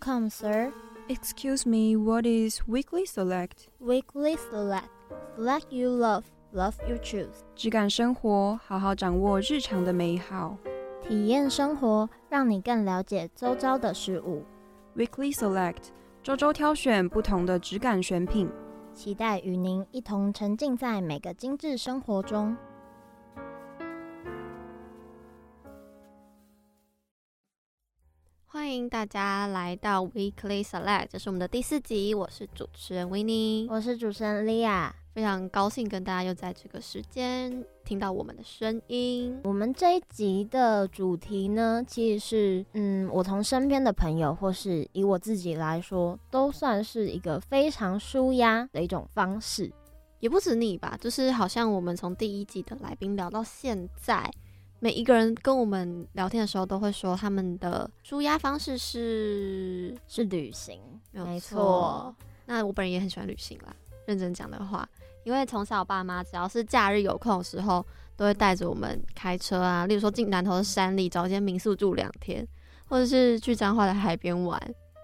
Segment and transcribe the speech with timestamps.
[0.00, 0.72] Welcome, sir.
[1.08, 3.68] Excuse me, what is weekly select?
[3.80, 4.84] Weekly select.
[5.36, 7.42] Select you love, love you choose.
[7.56, 10.56] 质感生活，好好掌握日常的美好。
[11.02, 14.44] 体验生活，让你更了解周遭的事物。
[14.96, 15.88] Weekly select，
[16.22, 18.48] 周周挑选不同的质感选品，
[18.94, 22.56] 期待与您一同沉浸在每个精致生活中。
[28.68, 32.14] 欢迎大家来到 Weekly Select，这是我们的第四集。
[32.14, 39.40] 我是主持人维尼，我是主持人 Lia，，非常高兴跟大家又在这个时间听到我们的声音。
[39.44, 49.72] 我们这一集的主题呢，其实是，嗯，我从身边的朋友，或是以我自己来说，都算是一个非常舒压的一种方式。
[50.20, 54.30] 也不止你吧，就是好像我们从第一季的来宾聊到现在。
[54.80, 60.80] 每一个人跟我们聊天的时候，都会说他们的舒压方式是是旅行，
[61.12, 62.14] 没错。
[62.46, 63.74] 那我本人也很喜欢旅行啦，
[64.06, 64.88] 认真讲的话，
[65.24, 67.84] 因为从小爸妈只要是假日有空的时候，
[68.16, 72.46] 都会带着我们开车啊，例如说进南投的山里找一间民宿住两天，
[72.86, 74.60] 或者是去彰化的海边玩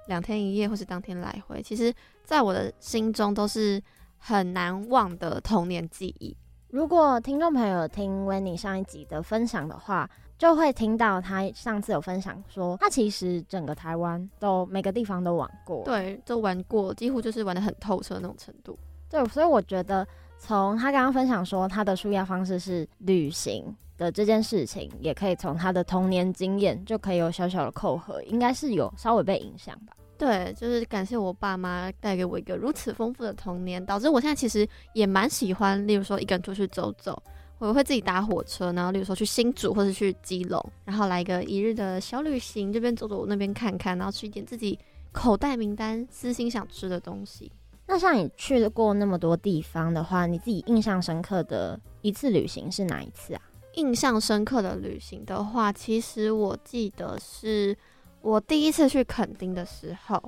[0.06, 1.60] 两天一夜，或是当天来回。
[1.60, 1.92] 其实，
[2.24, 3.82] 在我的心中都是
[4.18, 6.36] 很难忘的童年记忆。
[6.74, 18.76] 如果听众朋友听 Winnie 上一集的分享的话，就会听到他上次有分享说，他其实整个台湾都每个地方都玩过，对，都玩过，几乎就是玩的很透彻那种程度。
[19.08, 20.04] 对，所以我觉得
[20.36, 23.64] 从他刚刚分享说他的舒压方式是旅行
[23.96, 29.94] 的这件事情，也可以从他的童年经验就可以有小小的扣合，应该是有稍微被影响吧。
[30.16, 37.20] 对，就是感谢我爸妈带给我一个如此丰富的童年，导致我现在其实也蛮喜欢，例如说一个人出去走走，
[37.58, 44.78] 我会自己搭火车，然后例如说去新竹或者去基隆，然后来一个一日的小旅行，这边走走，那边看看，然后吃一点自己
[45.10, 47.50] 口袋名单、私心想吃的东西。
[47.86, 53.42] 那像你去过那么多地方的话，你自己印象深刻的一次旅行是哪一次啊？
[53.74, 57.76] 印象深刻的旅行的话，其实我记得是。
[58.24, 60.20] 我第一次去垦丁的时候，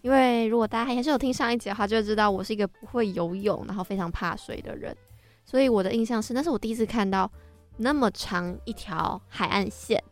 [0.00, 4.96] 因为如果大家还是有听上一集的话，就会知道我是一个不会游泳，然后非常怕水的人，
[5.44, 7.30] 所以我的印象是，那是我第一次看到
[7.76, 10.02] 那么长一条海岸线，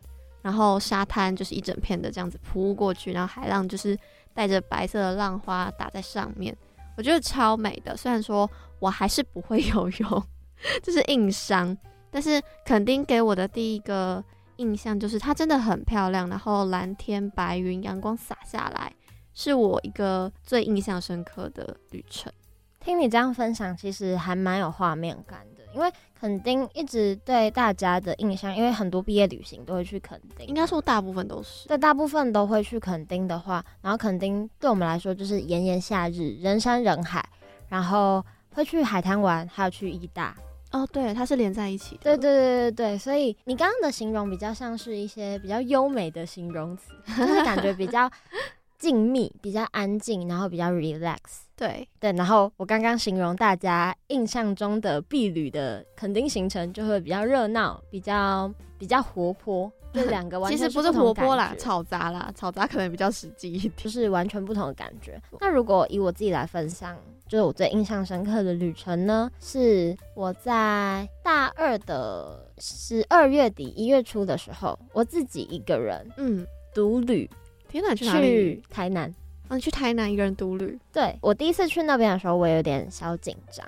[0.43, 3.97] 然后沙滩就是一整片的这样子铺过去，然后海浪就是
[4.35, 6.55] 带着白色的浪花打在上面，
[6.95, 7.97] 我觉得超美的。
[7.97, 10.23] 虽然说我还是不会游泳，
[10.83, 11.75] 就是硬伤，
[12.11, 14.23] 但是垦丁给我的第一个。
[14.57, 18.93] 印象就是它真的很漂亮，然后蓝天白云，阳光洒下来，
[19.33, 22.31] 是我一个最印象深刻的旅程。
[22.79, 37.23] 听你这样分享，其实还蛮有画面感的，因为垦丁一直对大家的印象，因为很多毕业旅行都会去垦丁，应该说大部分都是，对，大部分都会去垦丁的话，然后垦丁对我们来说就是炎炎夏日，人山人海，
[37.69, 40.35] 然后会去海滩玩，还有去义大。
[40.73, 42.01] 哦，对，它是连在一起的。
[42.03, 48.09] 对对对对对，所以你刚刚的形容比较像是一些比较优美的形容词，就是感觉比较
[48.79, 51.17] 静谧、比较安静，然后比较 relax。
[51.55, 59.71] 对对，然后我刚刚形容大家印象中的碧旅的垦丁行程，就会比较热闹，比较比较活泼。
[59.93, 65.21] 这两个完全其实不是活泼啦，吵杂啦，吵杂可能比较实际一点，就是完全不同的感觉。
[65.39, 77.29] 那如果以我自己来分享，就是我最印象深刻的旅程呢，是我在大二的十二月底一月初的时候，我自己一个人，嗯，独旅。
[77.69, 78.27] 天哪，去哪里？
[78.27, 79.09] 去台南。
[79.49, 80.79] 嗯、啊，去台南一个人独旅。
[80.91, 83.67] 对，我第一次去那边的时候，我有点小紧张。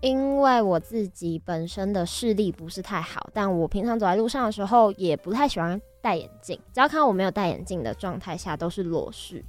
[0.00, 6.58] 因为我自己本身的视力不是太好，但我平常走在路上的时候也不太喜欢戴眼镜。
[6.72, 9.44] 只要看到我没有戴眼镜的状态下，都是裸视。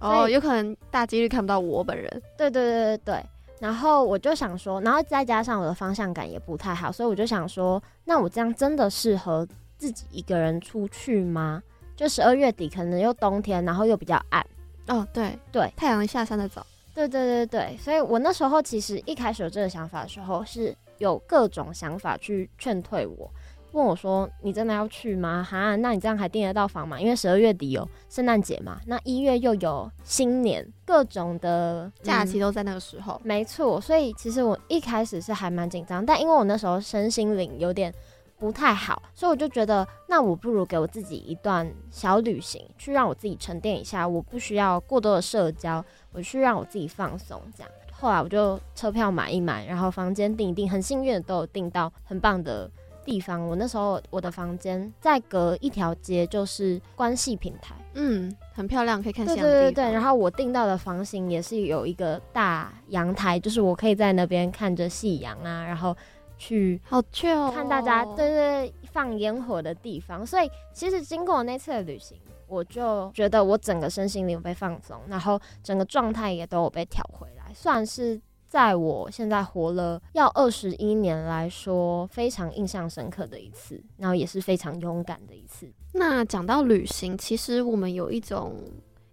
[0.00, 2.08] 哦，有可能大几率看不到我本人。
[2.36, 3.24] 对对对对对。
[3.58, 9.44] 然后我就想说，然后再加上我的方向感也不太好，所以我就想说，那我这样真的适合
[9.76, 11.60] 自己一个人出去吗？
[11.96, 14.46] 就十二月底，可能又冬天，然后又比较暗。
[14.86, 16.64] 哦，对对，太阳下山的早。
[17.06, 23.30] 对对对对，所以我那时候其实一开始有这个想法的时候，是有各种想法去劝退我，
[23.70, 25.46] 问我说：“你真的要去吗？
[25.48, 27.00] 哈，那你这样还订得到房吗？
[27.00, 37.94] 因为十二月底有圣诞节嘛，那一月又有新年，各种的假期都在那个时候。”没错，所以其实我一开始是还蛮紧张，但因为我那时候身心灵有点
[38.40, 45.84] 不太好，所以我就觉得，那我不如给我自己一段小旅行，去让我自己沉淀一下，我不需要过多的社交。
[46.12, 47.72] 我去让我自己放松，这样。
[47.92, 52.70] 后来我就车票买一买，然后房间订一订，很幸运的都有订到很棒的
[53.04, 65.96] 地方，我那时候我的房间再隔一条街就是关系平台，嗯，很漂亮，可以看夕阳对对对，然后我订到的房型也是有一个大阳台，就是我可以在那边看着夕阳啊，然后
[66.36, 70.24] 去好去哦，看大家对对对放烟火的地方。
[70.24, 72.16] 所以其实经过那次的旅行，
[72.48, 78.20] 我就觉得我整个身心灵被放松，然后整个状态也都有被调回来，算是。
[78.48, 85.70] 在我现在活了要二十一年来说，非常印象深刻的一次，然后也是非常勇敢的一次。
[85.92, 88.54] 那讲到旅行，其实我们有一种，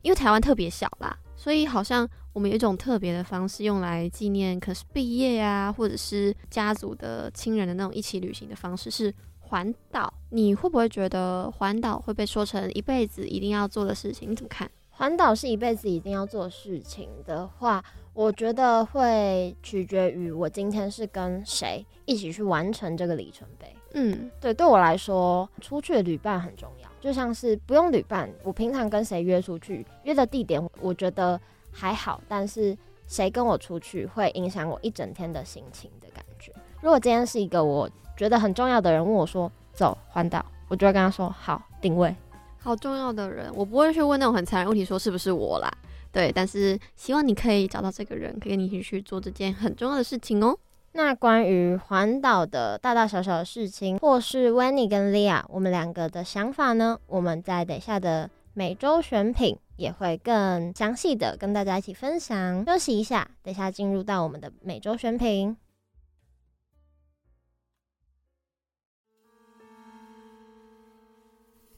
[0.03, 9.13] 因为台湾特别小啦，所以好像我们有一种特别的方式，用来纪念，可是毕业呀，或者是家族的亲人的那种一起旅行的方式是
[9.47, 10.13] 环岛。
[10.29, 14.31] 你会不会觉得环岛会被说成一辈子一定要做的事情？
[14.31, 14.69] 你怎么看？
[14.89, 17.83] 环岛是一辈子一定要做的事情的话，
[18.13, 23.75] 我觉得会取决于我今天是跟谁一起去完成这个里程碑。
[23.93, 26.89] 嗯，对，对我来说，出去的旅伴很重要。
[26.99, 31.39] 就像是不用旅伴，我平常跟谁约出去，约的地点我觉得
[31.71, 32.75] 还好，但是
[33.05, 36.53] 谁跟我出去会影响我一整天的心情的感觉。
[36.81, 42.15] 如果今天是一个我觉得很重要的人问我说走环岛，我就会跟他说好，定位。
[42.57, 45.71] 好重要的人，我不会去问那种很残忍问题，说是不是我啦？
[46.11, 50.57] 对，但是希望你可以找到这个人，可以跟你一起去做这件很重要的事情哦。
[50.93, 56.97] 那关于环岛的大大小小的事情，或是 Winnie 跟 Leah 我们两个的想法呢？
[57.07, 62.65] 我们在等下的每周选品也会更详细的跟大家一起分享。
[62.65, 65.57] 休息一下，等下进入到我们的每周选品。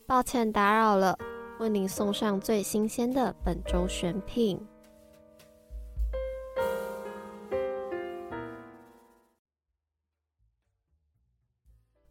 [0.09, 1.19] 抱歉打扰了，
[1.59, 4.57] 为您送上最新鲜的本周选品。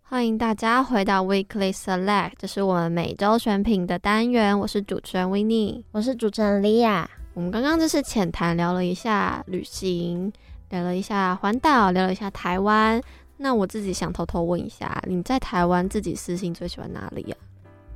[0.02, 4.60] 欢迎大家回到 Weekly Select，这是我们每周选品的单元。
[4.60, 7.06] 我是主持人 Winnie，我是主持人 Leah。
[7.32, 10.30] 我们刚刚就是浅谈聊了一下旅行，
[10.68, 13.00] 聊了一下环岛，聊了一下台湾。
[13.38, 17.36] 那我自己想偷偷问一下，你在台湾自己私心最喜欢哪里呀？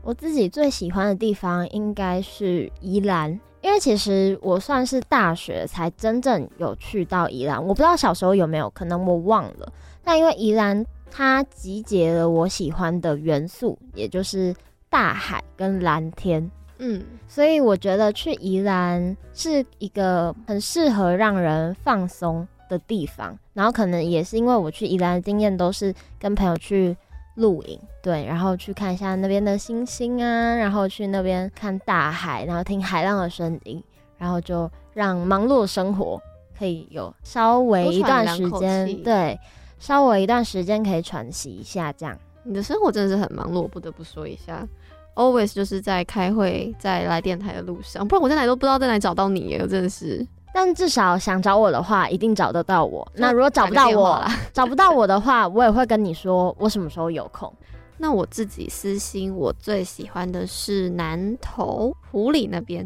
[0.03, 3.31] 我自己最喜欢的地方应该是宜兰，
[3.61, 9.73] 因为其实我算是大学才真正有去到宜兰，我不知道小时候有没有，可能我忘了。
[10.03, 14.55] 但因为宜兰它集结了我喜欢的元素，也就是
[14.89, 23.39] 大海跟蓝天，嗯，所以我觉得去宜兰是一个很适合让人放松的地方。
[23.53, 26.97] 然后可能也是因为我去宜兰的经验都是跟朋友去。
[27.37, 33.83] 露营，对，然后去看一下那边的星星啊，然后去那边看大海，然后听海浪的声音，
[34.19, 36.21] 然后就让忙碌的生活
[36.59, 39.39] 可以有稍微一段时间，对，
[39.79, 41.93] 稍微一段时间可以喘息一下。
[41.93, 44.67] 这样，你的生活真的是很忙碌，我不得不说一下
[45.15, 50.27] ，always 就是在开会，在来电台的路上，不然我在哪都不知道在哪里找到你耶，我真的是。
[50.53, 53.07] 但至少想找我的话，一定找得到我。
[53.15, 57.53] 那如果找不到我， 找不到我的话，我也会跟你说我什么时候有空。
[57.97, 62.85] 那我自己私心，我最喜欢的是南投埔里那边。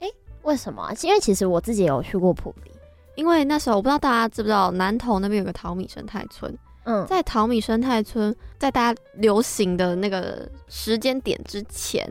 [0.00, 0.92] 哎、欸，为什么？
[1.02, 2.72] 因为其实我自己有去过埔里，
[3.14, 6.54] 因为那时候我不知道大家知不知道，南投那边有个淘米生态村。
[6.84, 12.04] 嗯，在淘米生态村，在大家流行的那个时间点之前，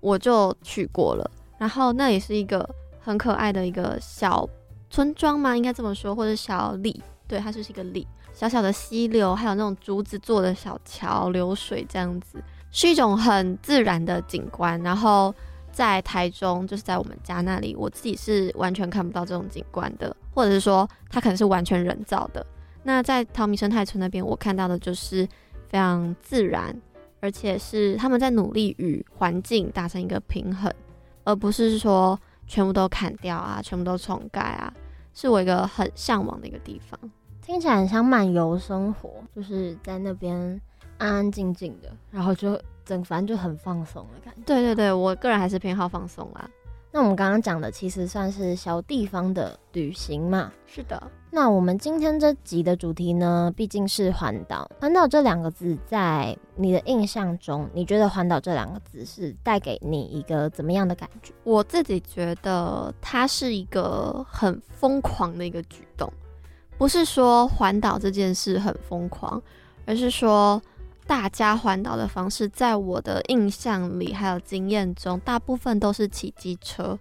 [0.00, 1.30] 我就去过了。
[1.58, 2.66] 然后那也是一个。
[3.00, 4.48] 很可爱的一个小
[4.90, 14.80] 村庄嘛，应该这么说，或者小里，对，它就是一个里，小小的溪流，还有那种竹子做的小桥流水，这样子是一种很自然的景观。
[14.82, 15.34] 然后
[15.72, 22.44] 在台中，就是在我们家那里，我自己是完全看不到这种景观的，或者是说它可能是完全人造的。
[22.82, 25.24] 那在桃米生态村那边，我看到的就是
[25.68, 26.74] 非常自然，
[27.20, 30.72] 而且是他们在努力与环境达成一个平衡，
[31.24, 32.18] 而不是说。
[32.50, 34.74] 全部都砍掉啊，全部都重盖啊，
[35.14, 36.98] 是我一个很向往的一个地方。
[37.40, 40.60] 听起来很像漫游生活，就是在那边
[40.98, 44.42] 安安静静的，然后就整反正就很放松的感觉。
[44.44, 46.50] 对对对，我个人还是偏好放松啦。
[46.92, 50.52] 那我们刚刚讲的其实算是小地方的旅行嘛？
[50.66, 51.00] 是的。
[51.30, 54.68] 那我们今天这集的主题呢，毕竟是环岛。
[54.80, 61.32] 环岛这两个字，在你的印象中，你觉得环岛这两个字是带给你一个怎么样的感觉？
[61.44, 66.12] 我自己觉得它是一个很疯狂的一个举动，
[66.76, 69.40] 不是说环岛这件事很疯狂，
[69.86, 70.60] 而是说。
[71.06, 76.98] 大家环岛的方式，在我的印象里还有经验中，大部分都是骑机车。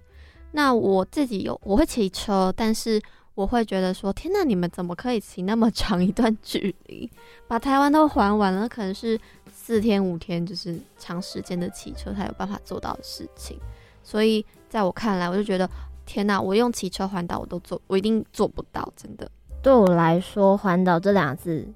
[0.52, 3.00] 那我自己有，我会骑车，但是
[3.36, 7.10] 我会觉得说，天哪，你们怎么可以骑那么长一段距离，
[7.48, 8.68] 把台湾都环完了？
[8.68, 9.20] 可能是
[9.54, 13.60] 四天五天，就是长时间的骑车才有办法做到的事情。
[14.04, 15.70] 所以在我看来，我就觉得，
[16.06, 19.30] 天哪，我用骑车环岛我都做，我一定做不到，真的。
[19.62, 21.68] 对我来说，环岛这两个字，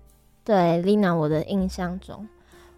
[0.44, 2.28] 对 Lina 我的印象中，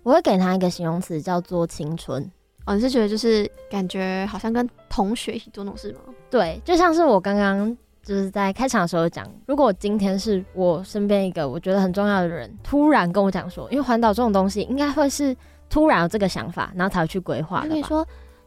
[0.04, 2.30] 我会给她一个形容词，叫做青春。
[2.66, 6.00] 哦，你是觉得就是感觉好像跟同学一起做那种事吗？
[6.30, 7.76] 对，就像是我刚刚。
[8.06, 15.36] 就是在开场的时候讲，如果今天是我身边一个我觉得很重要的人，突然跟我讲说，因为环岛这种东西应该会是
[15.72, 17.68] 突然有这个想法，然后才会去规划的。
[17.68, 18.06] 跟你说，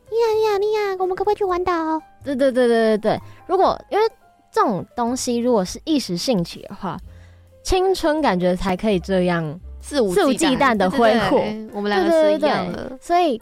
[0.08, 2.00] 妮娅妮娅妮娅，我们可不可以去环岛？
[2.22, 3.20] 对对对对对对。
[3.48, 4.08] 如果因为
[4.52, 6.96] 这种东西如果是一时兴起的话，
[7.68, 11.36] 青春感觉才可以这样肆无忌惮的挥霍。
[11.70, 13.38] 我们两个是一样的，所以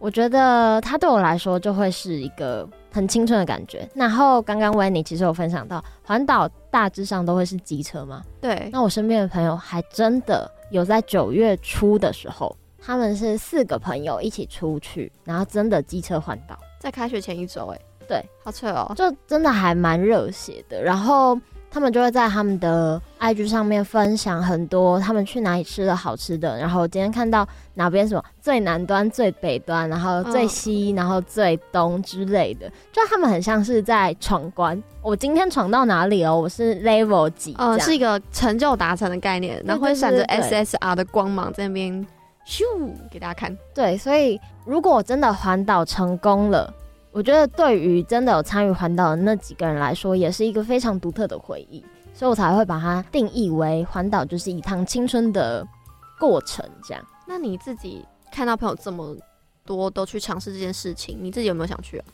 [0.00, 2.68] 我觉得它对我来说就会是一个。
[2.92, 3.88] 很青春的感觉。
[3.94, 8.24] 然后刚刚 Winnie 其实有分享到，环岛大致上都会是机车吗？
[8.40, 8.68] 对。
[8.72, 20.82] 那我身边的朋友还真的有在九月初的时候，他们是四个朋友一起出去，然后真的机车环岛，在开学前一周，哎，对，好扯哦，就真的还蛮热血的。
[20.82, 21.38] 然后。
[21.70, 34.82] 他们就会在他们的 IG 上面分享很多他们去哪里吃的好吃的，然后今天看到哪边什么最南端、最北端，然后最西，然后最东之类的，就他们很像是在闯关。
[35.00, 36.36] 我今天闯到哪里哦？
[36.36, 37.54] 我是 Level 几？
[37.56, 42.04] 哦，是一个成就达成的概念，然后会闪着 SSR 的光芒在那边
[42.46, 42.64] 咻
[43.10, 43.56] 给大家看。
[43.72, 46.74] 对，所以如果我真的环岛成功了。
[47.12, 55.66] 我觉得对于真的有参与环岛的那几个人来说，也是一个非常独特的回忆，所以我才会把它定义为环岛就是一趟青春的
[56.18, 56.64] 过程。
[56.84, 59.16] 这样，那你自己看到朋友这么
[59.66, 62.04] 多都去尝试这件事情，你自己有没有想去啊？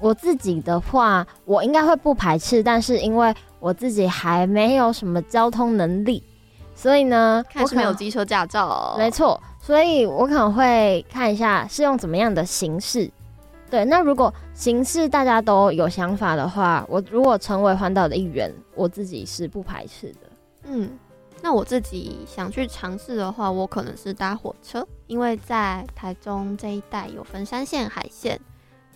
[0.00, 6.22] 我自己的话，我应该会不排斥，但是因为我自己还没有什么交通能力，
[6.74, 8.94] 所以呢，我是没有机车驾照哦。
[8.96, 13.10] 没错，所以我可能会看一下是用怎么样的形式。
[13.70, 20.20] 对，那如果形式大家都有想法的话，我如果成为环岛的一员，我自己是不排斥的。
[20.64, 20.90] 嗯，
[21.42, 28.40] 那我自己想去尝试的话，我可能是搭火车，因为在台中这一带有分山线、海线，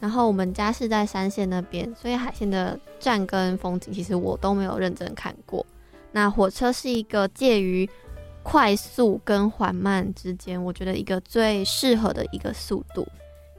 [0.01, 5.65] 然后我们家是在山线那边，所以海线的站跟风景其实我都没有认真看过。
[6.13, 7.89] 那火车是一个介于
[8.43, 13.07] 快速跟缓慢之间，我觉得一个最适合的一个速度。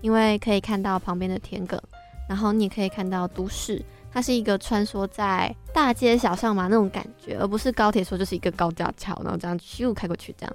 [0.03, 1.79] 因为可以看到旁边的田埂，
[2.27, 3.81] 然后你也可以看到都市，
[4.11, 10.53] 它是一个穿梭在大街小巷嘛那种感觉，而不是高铁说就是一个高架桥，然后这样咻开过去这样。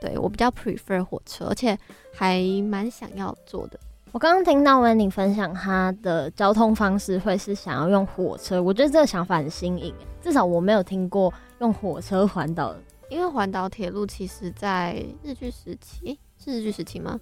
[0.00, 1.78] 对，我比较 prefer 火车，而且
[2.12, 3.78] 还蛮想要坐的。
[4.10, 12.74] 我刚刚听到 Winnie 分享他的交通方式会是想要用火车，我觉得这个想法很新颖，至少我没有听过用火车环岛。
[13.08, 17.20] 因为环岛铁路其实在日据时期，是日据时期吗？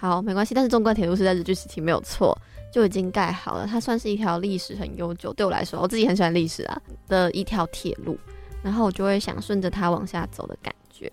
[0.00, 0.54] 好，没关系。
[0.54, 2.34] 但是纵贯铁路是在日据时期没有错，
[2.72, 3.66] 就已经盖好了。
[3.66, 8.18] 它算是一条历史很悠久，对我来说，我自己很喜欢历史啊的一条铁路。
[8.62, 11.10] 然后我就会想顺着它往下走的感觉，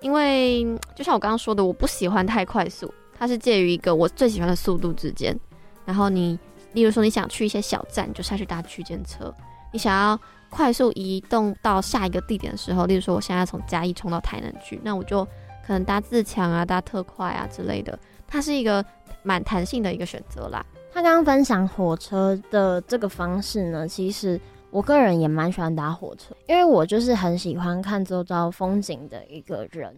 [0.00, 0.64] 因为
[0.96, 5.38] 就像我刚刚说的，我不喜欢太快速，它是介于一个我最喜欢的速度之间。
[5.84, 6.36] 然后你，
[6.72, 9.32] 例如说你想去一些小站，就下去搭区间车；
[9.72, 10.20] 你想要
[10.50, 15.24] 快速移动到下一个地点的时候，例如说我现在从嘉义冲到台南去，那我就。
[15.68, 17.96] 可能搭自强啊，搭特快啊之类的，
[18.26, 18.82] 它是一个
[19.22, 20.64] 蛮弹性的一个选择啦。
[20.90, 29.94] 他刚刚分享火车的这个方式呢，其实我个人也蛮喜欢搭火车，因为我就是很喜欢看周遭风景的一个人。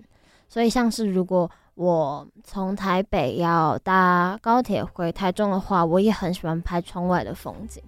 [0.49, 7.81] 所以像是如果我从台北要搭高铁回台中的话，我也很喜欢拍窗外的风景，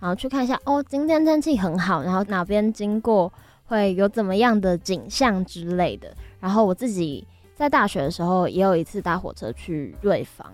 [0.00, 3.32] 然后去看一下哦，今天天气很好，然后哪边经过
[3.66, 6.12] 会有怎么样的景象之类的。
[6.40, 10.46] 然后我自己在大学的时候也有一次搭火车去瑞芳，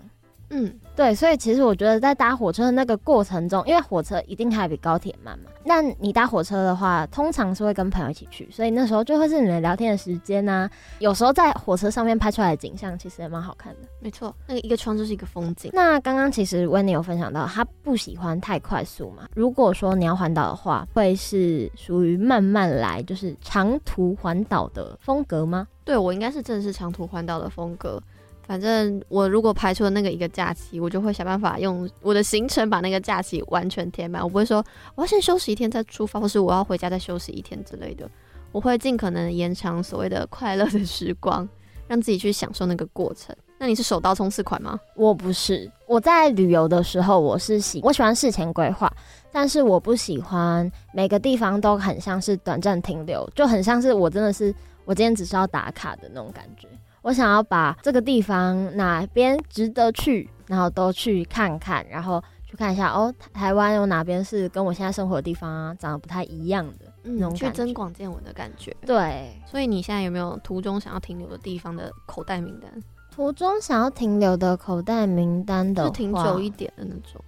[0.57, 5.51] 嗯，对，所以其实我觉得在搭火车的那个过程中，因为火车一定还比高铁慢嘛。
[5.65, 10.71] 那你搭火车的话，通常是会跟朋友一起去，所以那时候就会是你们聊天的时间呐、啊。
[10.99, 13.79] 有时候在火车上面拍出来的景象，其实也蛮好看的。
[13.99, 15.71] 没错，那个一个窗就是一个风景。
[15.73, 19.27] 那刚刚其实 Winnie 有分享到，他不喜欢太快速嘛。
[19.35, 25.67] 如果说你要环岛的话，会是属于慢慢来，就是长途环岛的风格吗？
[25.83, 28.01] 对，我应该是正式长途环岛的风格。
[28.47, 34.21] 反正我如果排出了那个一个假期，我就会想办法用我的行程把那个假期完全填满。
[34.21, 34.63] 我不会说
[34.95, 38.09] 我要先休息一天再出发，或是我要回家再休息一天之类的。
[38.51, 41.47] 我会尽可能延长所谓的 快乐的时光，
[41.87, 43.35] 让自己去享受那个过程。
[43.57, 44.79] 那那你是手刀冲刺款吗？
[44.95, 48.87] 我不是，我在旅游的时候，我是喜我喜欢事前规划，
[49.31, 54.53] 但是我不喜欢每个地方都很像是短暂停留，就很像是我真的是
[54.85, 56.67] 我今天只是要打卡的那种感觉。
[57.05, 66.91] 我想要把这个地方哪边值得去，然后都去看看，然后去看一下哦，台湾有哪边是跟我现在生活的地方啊长得不太一样的。
[67.03, 68.75] 嗯，去增广见闻的感觉。
[68.87, 72.71] 对，所以你现在有没有途中想要停留的地方的口袋名单？
[73.11, 77.23] 途中想要停留的口袋名单的话，是停久一点的那种。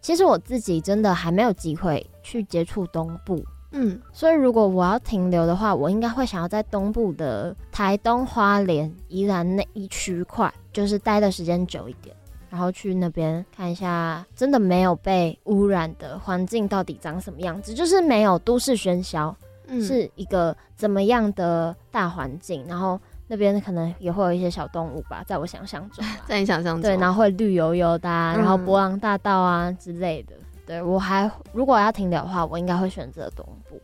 [0.00, 12.14] 其实我自己真的还没有机会去接触东部，嗯，所以如果我要停留的话，我应该会想要在东部的台东、花莲、宜兰那一区块，就是待的时间久一点。
[12.48, 19.34] 然后去那边看一下，真的没有被污染的环境到底长什么样子，就是没有都市喧嚣，
[19.66, 22.64] 嗯，是一个怎么样的大环境。
[22.66, 30.34] 然后那边可能也会有一些小动物吧，在我想象中， 在你想象中，对，然后会绿油油的啊，然后博朗大道啊之类的。
[30.66, 33.80] 嗯，对，我还如果要停留的话，我应该会选择东部。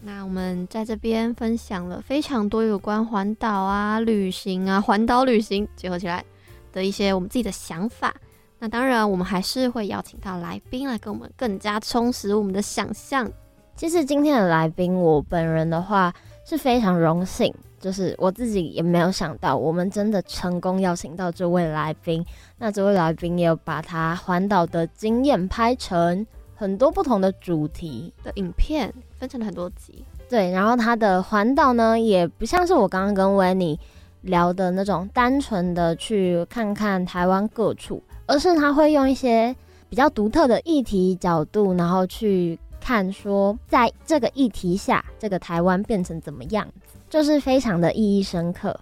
[0.00, 6.24] 那我们在这边分享了非常多有关环岛啊、旅行啊、环岛旅行结合起来。
[6.72, 8.14] 的一些我们自己的想法，
[8.58, 13.30] 那当然我们还是会邀请到来宾来跟我们更加充实我们的想象。
[13.76, 16.10] 其实今天的来宾，我本人的话
[16.46, 22.24] 是非常荣幸，就是我自己也没有想到，我们真的成功邀请到这位来宾。
[22.56, 30.04] 那这位来宾也有把他环岛的经验拍成很多不同的主题的影片，分成了很多集。
[30.28, 33.78] 对，然后他的环岛呢，也不像是我刚刚跟维尼。
[34.22, 39.52] 聊的那种单纯的去看看台湾各处，而是他会用一些
[39.88, 48.74] 比较独特的议题角度，然后去看说，在这个议题下，这个台湾变成怎么样子，就是非常的意义深刻。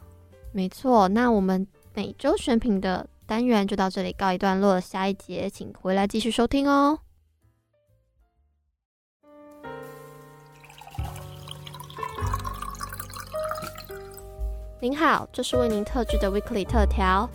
[0.52, 7.00] 没错，那我们每周选品的单元就到这里告一段落，下一节请回来继续收听哦。
[14.78, 17.28] 您好，这是为您特制的 Weekly 特调。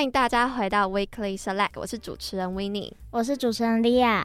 [0.00, 4.24] 欢迎大家回到 Weekly Select，我是主持人 Winnie，我是主持人 Lia。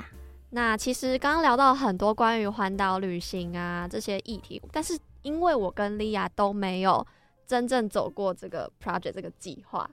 [0.51, 7.05] 那其实刚刚聊到很多关于环岛旅行啊这些议题，但是因为我跟 Lia 都没有
[7.45, 9.85] 真正走过这个 project 这个计划。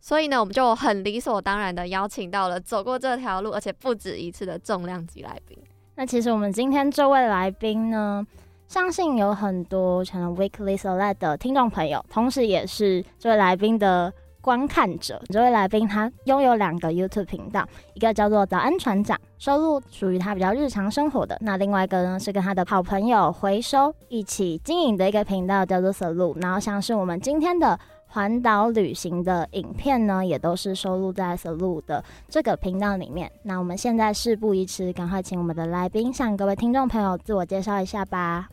[0.00, 5.58] 所以呢，我们就很理所当然的邀请到了走过这条路，而且不止一次的重量级来宾。
[5.96, 8.26] 那其实我们今天这位来宾呢，
[8.68, 14.10] 相信有很多可能 Weekly Select 的听众朋友，同时也是这位来宾的
[14.46, 15.20] 观看者。
[15.30, 26.40] 这位来宾他拥有两个 YouTube 频道，一个叫做早安船长，收录属于他比较日常生活的；那另外一个呢，是跟他的好朋友回收一起经营的一个频道，叫做 SALU。
[26.40, 27.76] 然后像是我们今天的。
[28.08, 33.30] 环岛旅行的影片呢，也都是收录在 SALU 的这个频道里面。
[33.42, 38.48] 那我们现在事不宜迟，赶快请我们的来宾向各位听众朋友自我介绍一下吧。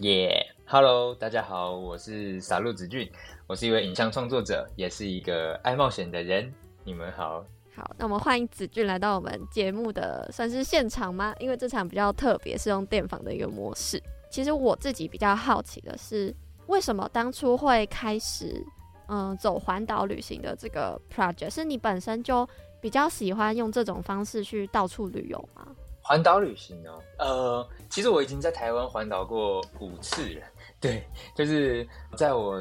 [0.00, 3.10] 耶、yeah，Hello，大家好，我是 Salute 子俊，
[3.46, 6.50] 我是一位影像创作者，也是一个爱冒险的人。
[6.82, 7.44] 你们好，
[7.76, 11.34] 好，那我们欢迎子俊来到我们节目的算是现场吗？
[11.38, 14.02] 因为这场比较特别，是用电访的一个模式。
[14.30, 16.34] 其实我自己比较好奇的是，
[16.68, 18.64] 为什么当初会开始？
[19.08, 22.48] 嗯，走环岛旅行的这个 project 是你本身就
[22.80, 25.66] 比较喜欢用这种方式去到处旅游吗？
[26.00, 30.42] 环岛旅行哦，呃，其实我已经在台湾环岛过五次了。
[30.82, 31.02] 对，
[31.34, 32.60] 就是在我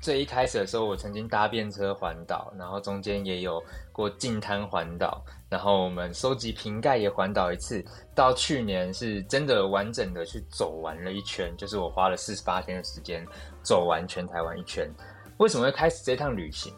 [0.00, 7.84] 最一开始的时候，我曾经搭便车环岛，然后中间也有过净滩环岛，然后我们收集瓶盖也环岛一次。
[8.14, 13.24] 到去年是真的完整的去走完了一圈，就是我花了四十八天的时间
[13.62, 14.90] 走完全台湾一圈。
[15.36, 16.72] 为什么会开始这趟旅行？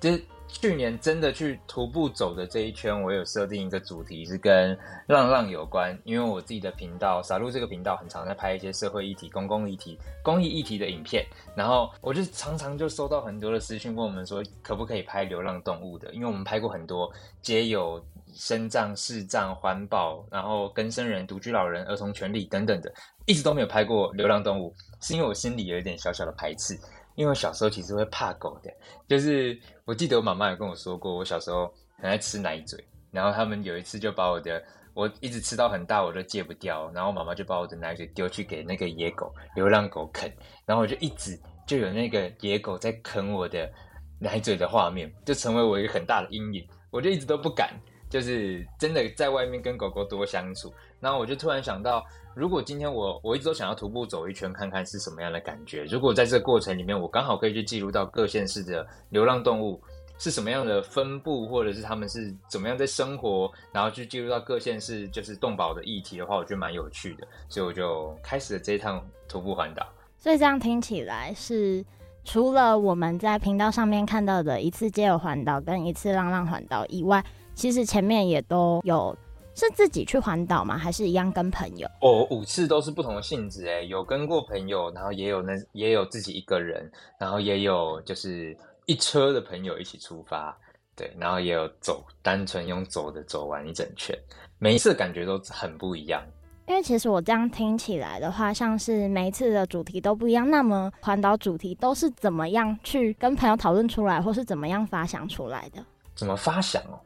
[0.00, 0.24] 就是
[0.60, 16.12] 去年真的去徒步走的这一圈，我有设定一个主题是跟浪浪有关，因为我自己的频道傻路这个频道很常在拍一些社会议题、公共议题、公益议题的影片，然后我就常常就收到很多的私讯问我们说，可不可以拍流浪动物的？
[16.12, 17.10] 因为我们拍过很多
[17.40, 22.92] 皆有身障、视障、环保，然后跟生人、独居老人、儿童权利等等的，
[23.26, 26.78] 一直都没有拍过流浪动物，是因为我心里有一点小小的排斥。
[27.14, 28.72] 因为我小时候其实会怕狗的，
[29.08, 34.62] 就是我记得我妈妈有跟我说过，我小时候很爱吃奶嘴，然后他们有一次就把我的，
[34.94, 40.32] 我一直吃到很大，我都戒不掉，然后妈妈就把我的奶嘴丢去给那个野狗、流浪狗啃，
[40.64, 43.70] 然后我就一直就有那个野狗在啃我的
[44.18, 47.74] 奶嘴的画面，就成为我一个很大的阴影，我就一直都不敢，
[48.08, 50.72] 就是真的在外面跟狗狗多相处。
[51.02, 59.82] 然后我就突然想到，如果今天我我一直都想要徒步走一圈看看是什么样的感觉，如果在这个过程里面我刚好可以去记录到各县市的流浪动物
[60.16, 69.84] 是什么样的分布，或者是他们是怎么样在生活，然后去记录到各县市就是动保的议题的话，我觉得蛮有趣的，所以我就开始了这一趟徒步环岛。
[70.16, 71.84] 所以这样听起来是
[72.22, 77.24] 除了我们在频道上面看到的一次街友环岛跟一次浪浪环岛以外，
[77.56, 79.16] 其实前面也都有。
[79.54, 80.78] 是自己去环岛吗？
[80.78, 81.86] 还是一样跟朋友？
[82.00, 90.56] 哦，五次都是不同的性质诶，有跟过朋友，然后也有那也有自己一个人，然后也有就是一车的朋友一起出发，
[90.96, 94.16] 对，然后也有走单纯用走的走完一整圈，
[94.58, 96.22] 每一次感觉都很不一样。
[96.68, 105.84] 因为其实我这样听起来的话，像是每一次的主题都不一样，那么环岛主题都是怎么样去跟朋友讨论出来，或是怎么样发想出来的？
[106.14, 106.98] 怎么发想哦？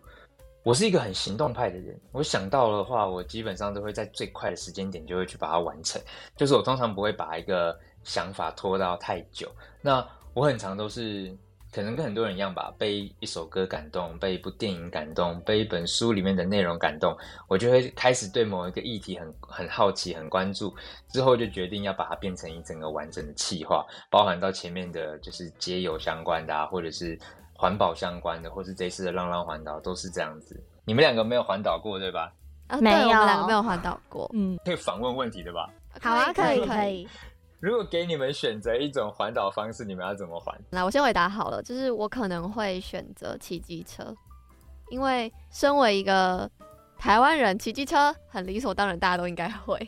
[0.66, 6.02] 我是一个很行动派的人，我想到的话，我基本上都会在最快的时间点就会去把它完成。
[6.34, 9.48] 就是我通常不会把一个想法拖到太久。
[9.80, 11.32] 那我很常都是
[11.70, 20.74] 可能跟很多人一样吧，被一首歌感动，被一部电影感动，被一本书里面的内容感动，我就会开始对某一个议题很很好奇、很关注，
[21.06, 27.16] 之后就决定要把它变成一整个完整的企划，包含到前面的就是街友相关的啊，或者是。
[27.58, 30.62] 环保相关的，或是这次的浪浪环岛都是这样子。
[30.84, 32.32] 你们两个没有环岛过，对吧？
[32.68, 34.30] 啊，没有，我们两个没有环岛过。
[34.34, 35.70] 嗯，可以反问问题对吧？
[36.00, 37.08] 好啊，可以，可以。
[37.58, 40.54] 如果给你们选择一种环岛方式，你们要怎么环？
[40.70, 44.14] 那我先回答好了，就是我可能会选择骑机车，
[44.90, 46.48] 因为身为一个
[46.98, 49.78] 台湾人，骑机车很理所当然，大家都应该会。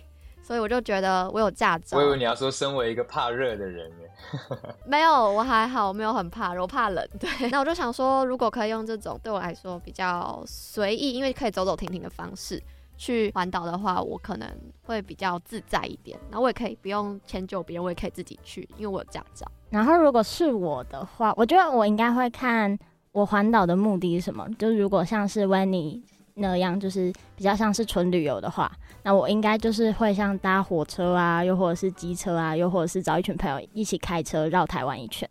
[0.48, 1.98] 所以我就觉得我有驾照。
[1.98, 4.56] 我以为你要说，身为一个怕热的人呢？
[4.86, 7.06] 没有，我还好，我没有很怕热，我怕冷。
[7.20, 12.62] 对， 那我就想说，如果可以用这种对我来说比较随意，因为可以走走停停的方式
[12.96, 14.48] 去环岛的话，我可能
[14.84, 16.18] 会比较自在一点。
[16.30, 19.46] 然后我也可以不用迁就别人，我也可以自己去，因为我有驾照。
[19.68, 22.78] 然后如果是我的话，我觉得我应该会看
[23.12, 24.48] 我环岛的目的是什么。
[24.58, 26.00] 就是如果像是 Winnie
[26.38, 28.70] 那样，就是比较像是纯旅游的话。
[29.04, 35.26] 那我应该就是会像搭火车啊，又或者是机车啊，又或者是找一群朋友一起开车绕台湾一圈。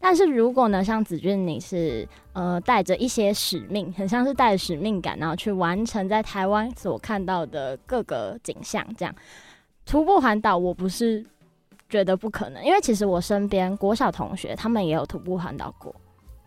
[0.00, 9.14] 但是如果呢，像子俊你是呃带着一些使命，很像是带着使命感，然后去完成在台湾所看到的各个景象，这样
[9.84, 11.24] 徒步环岛，我不是
[11.88, 15.94] 觉得不可能，因为其实我身边国小同学他们也有徒步环岛过。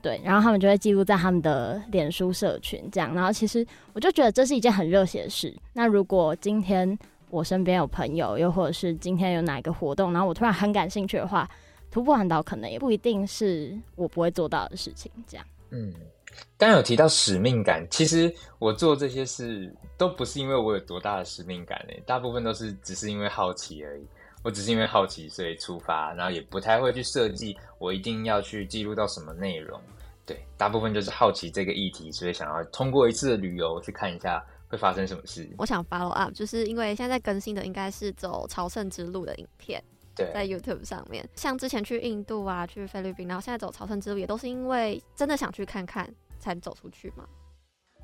[0.04, 3.16] 对，然后他们就会记录在他们的脸书社群，这样。
[3.16, 5.56] 然后其实我就觉得这是一件很热血的事。
[5.72, 11.50] 那如果今天我身边有朋友，又或者是今天有哪一个活动，然后我突然很感兴趣的话，
[11.89, 15.10] 徒步环岛可能也不一定是我不会做到的事情。
[15.26, 15.46] 这样。
[15.72, 15.94] 嗯，
[16.58, 24.06] 刚有提到使命感，其实我做这些事都不是因为我有多大的使命感，大部分都是只是因为好奇而已。
[24.43, 29.79] 我只是因为好奇，所以出发，然后也不太会去设计我一定要去记录到什么内容。
[30.25, 35.49] 对，大部分就是好奇这个议题，所以想要通过一次的旅游去看一下会发生什么事。
[35.58, 39.82] 我想 follow up，就是因为现在在更新的应该是走朝圣之路的影片，
[40.15, 41.27] 对，在 YouTube 上面。
[41.36, 47.25] 像之前去印度啊，去菲律宾，然后现在走朝圣之路，也都是因为真的想去看看才走出去嘛。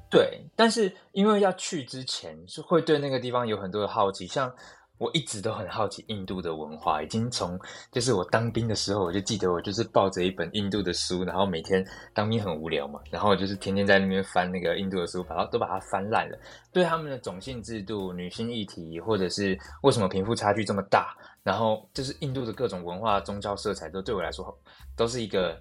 [0.09, 4.53] 对，但是因为要去之前是会对那个地方有很多的好奇，像。
[4.99, 7.57] 我一直都很好奇印度的文化，已经从
[7.89, 11.83] 就是我当兵的时候，我就记得我就是抱着一本印度的书，然后每天
[12.13, 16.37] 当兵很无聊嘛，然后就是天天在那边翻那个印度的书，把它都把它翻烂了。
[16.73, 24.53] 对他们的种姓制度、女性议题，或者是为什么贫富差距这么大，然后就是印度的各种文化、宗教色彩，都对我来说
[24.97, 25.57] 都是一个，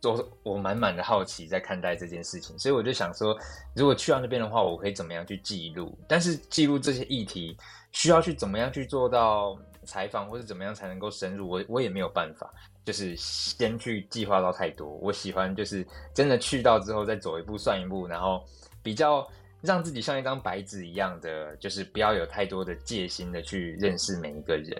[0.00, 2.58] 都我满满的好奇在看待这件事情。
[2.58, 3.38] 所以我就想说，
[3.76, 5.96] 如果去到那边的话，我可以怎么样去记录？
[6.08, 7.56] 但是记录这些议题。
[7.94, 11.48] 需要去怎么样去做到采访，或者怎么样才能够深入？
[11.48, 12.52] 我我也没有办法，
[12.84, 14.86] 就是先去计划到太多。
[14.98, 18.44] 我喜欢就是真的去到之后再走一步算一步，然后
[18.82, 19.26] 比较
[19.62, 24.76] 让自己像一张白纸一样的，就是不要有太多的戒心的去认识每一个人。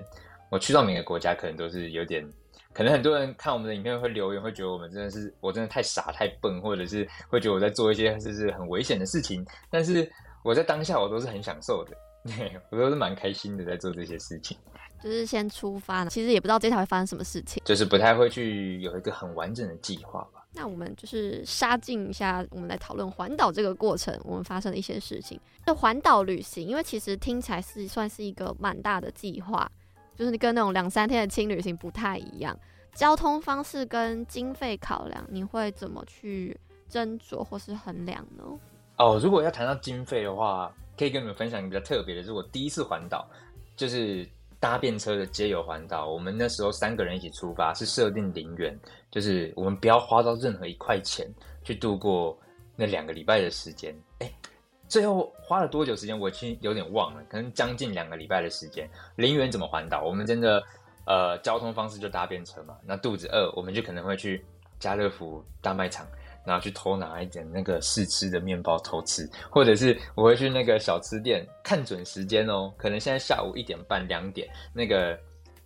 [0.50, 2.29] 我去到每个国家，可能都是有点，
[2.72, 9.44] 可能很多人看我们的影片会留言，会觉得我们真的是我真的太傻太笨，或者是会觉得我在做一些就是很危险的事情。
[9.70, 10.11] 但是
[10.42, 11.96] 我在当下我都是很享受的。
[12.37, 14.56] 对，我都是蛮开心的，在做这些事情。
[15.02, 20.42] 就是先出发，其实也不知道接下来会发生什么事情，就是不太会去有一个很完整的计划吧。
[20.54, 25.38] 那我们就是杀进一下，我们来讨论环岛这个过程，我们发生的一些事情。
[25.66, 29.70] 那环岛旅行，因为其实听起来是算是一个蛮大的计划，
[30.16, 32.58] 就是跟那种两三天的轻旅行不太一样。
[32.94, 36.58] 交通方式跟经费考量，你会怎么去
[36.90, 38.44] 斟酌或是衡量呢？
[38.96, 40.72] 哦，如果要谈到经费的话。
[40.96, 43.28] 可以跟你们分享一个比较特别的，是我第一次环岛，
[43.76, 44.28] 就是
[44.61, 46.09] 搭便车的街友环岛。
[46.09, 48.78] 我们那时候三个人一起出发，是设定零元，
[49.11, 51.28] 就是我们不要花到任何一块钱
[51.62, 52.38] 去度过
[52.76, 53.94] 那两个礼拜的时间。
[54.20, 54.33] 哎，
[54.88, 56.18] 最后花了多久时间？
[56.18, 58.88] 我已经有点忘了，可能将近两个礼拜的时间。
[59.16, 60.02] 零元怎么环岛？
[60.04, 60.62] 我们真的
[61.07, 62.76] 呃，交通方式就搭便车嘛。
[62.87, 64.44] 那肚子饿，我们就可能会去
[64.78, 66.07] 家乐福大卖场。
[66.44, 75.18] 然后去偷拿一点那个试吃的面包偷吃，或者是我会去那个小吃店看准时间哦，可能现在下午一点半两点，那个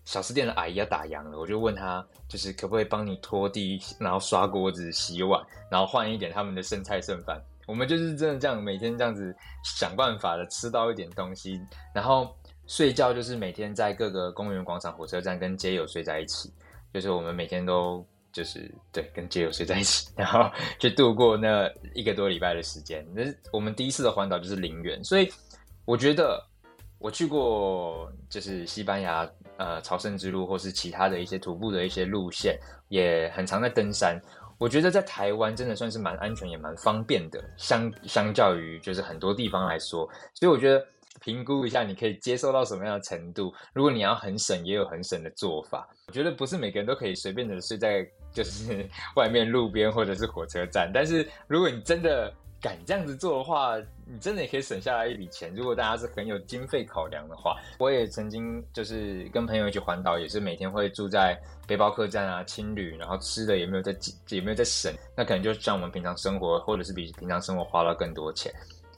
[0.05, 7.43] 小吃店的阿姨要打烊了，我就问她，就是可不可以帮你拖地，然后刷锅子、洗碗，然后换一点他们的剩菜剩饭。
[7.67, 11.61] 我们就是真的这样每天这样子想办法的吃到一点东西，
[11.95, 12.35] 然后
[12.67, 16.53] 睡觉就是每天在各个公园、广场、火车站跟街友睡在一起，
[16.95, 18.07] 就是我们每天都。
[18.33, 23.07] 就是对，跟街友睡在一起，然后去度过那一个多礼拜的时间。
[23.14, 25.33] 那我们第一次的环岛就是零元，所以
[25.85, 26.43] 我觉得
[26.99, 34.21] 我去过就是西班牙呃朝圣之路，或是其他的一些徒步的一些路线，也很常在登山。
[34.59, 40.87] 我觉得在台湾真的算是蛮安全也蛮方便的，相相较于就是很多地方来说，所以我觉得。
[41.20, 43.52] 评估一下，你可以接受到什么样的程度？
[43.72, 45.88] 如果你要很省，也有很省的做法。
[46.07, 50.90] 我觉得不是每个人都可以随便的睡在就是 外面路边或者是火车站。
[50.92, 55.54] 但是如果你真的敢这样子做的话，你真的也可以省下来一笔钱。
[55.54, 63.96] 如果大家是很有经费考量的话，我也曾经就是跟朋友一起环岛，也是每天会住在背包客栈啊、青旅，然后吃的也没有在
[64.28, 68.52] 也没有在省，那可能就像我们平常生活，或者是比平常生活花了更多钱。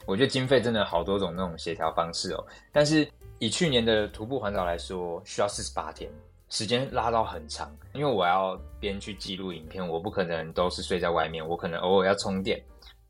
[0.07, 3.07] 我觉得经费真的好多种那种协调方式哦，但是
[3.39, 6.11] 以去年的徒步环岛来说，需要四十八天，
[6.49, 7.71] 时间拉到很长。
[7.93, 12.61] 因为我要边去记录影片，我不可能都是睡在外面，我可能偶尔要充电，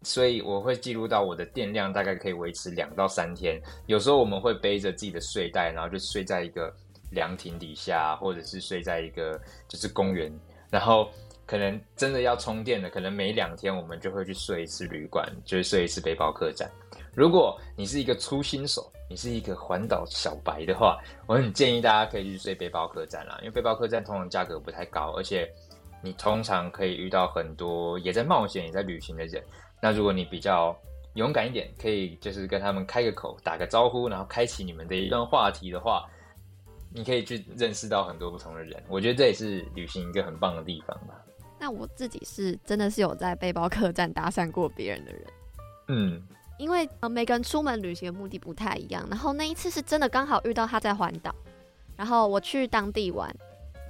[0.02, 3.60] 所以我会记录到我的电量大概可以维持两到三天。
[3.86, 6.74] 有时候我们会背着自己的睡袋，然后就睡在一个
[7.12, 10.32] 凉亭底下，或者是睡在一个就是公园，
[10.70, 11.08] 然后。
[11.50, 16.70] 可能真的要充电的，可能每两天我们就会去睡一次旅馆，就是睡一次背包客栈。
[17.12, 25.50] 如果你是一个初新手，你是一个环岛小白的话，我很建议大家可以去睡背包客栈啦，因为背包客栈通常价格不太高，而且
[26.04, 29.42] 你通常可以遇到很多也在冒险、也在旅行的人。
[29.82, 30.72] 那如果你比较
[31.14, 36.08] 勇敢一点，可以就是跟他们开个口、打个招呼，然后开启你们的一段话题的话，
[36.94, 38.80] 你可以去认识到很多不同的人。
[38.88, 41.20] 我觉得这也是旅行一个很棒的地方吧。
[41.60, 45.22] 那我自己是真的是有在背包客栈搭讪过别人的人，
[45.88, 46.22] 嗯，
[46.58, 51.34] 因为呃每个人出门旅行的目的不太一样，然后那一次是真的刚好遇到他在环岛，
[51.96, 53.30] 然后我去当地玩，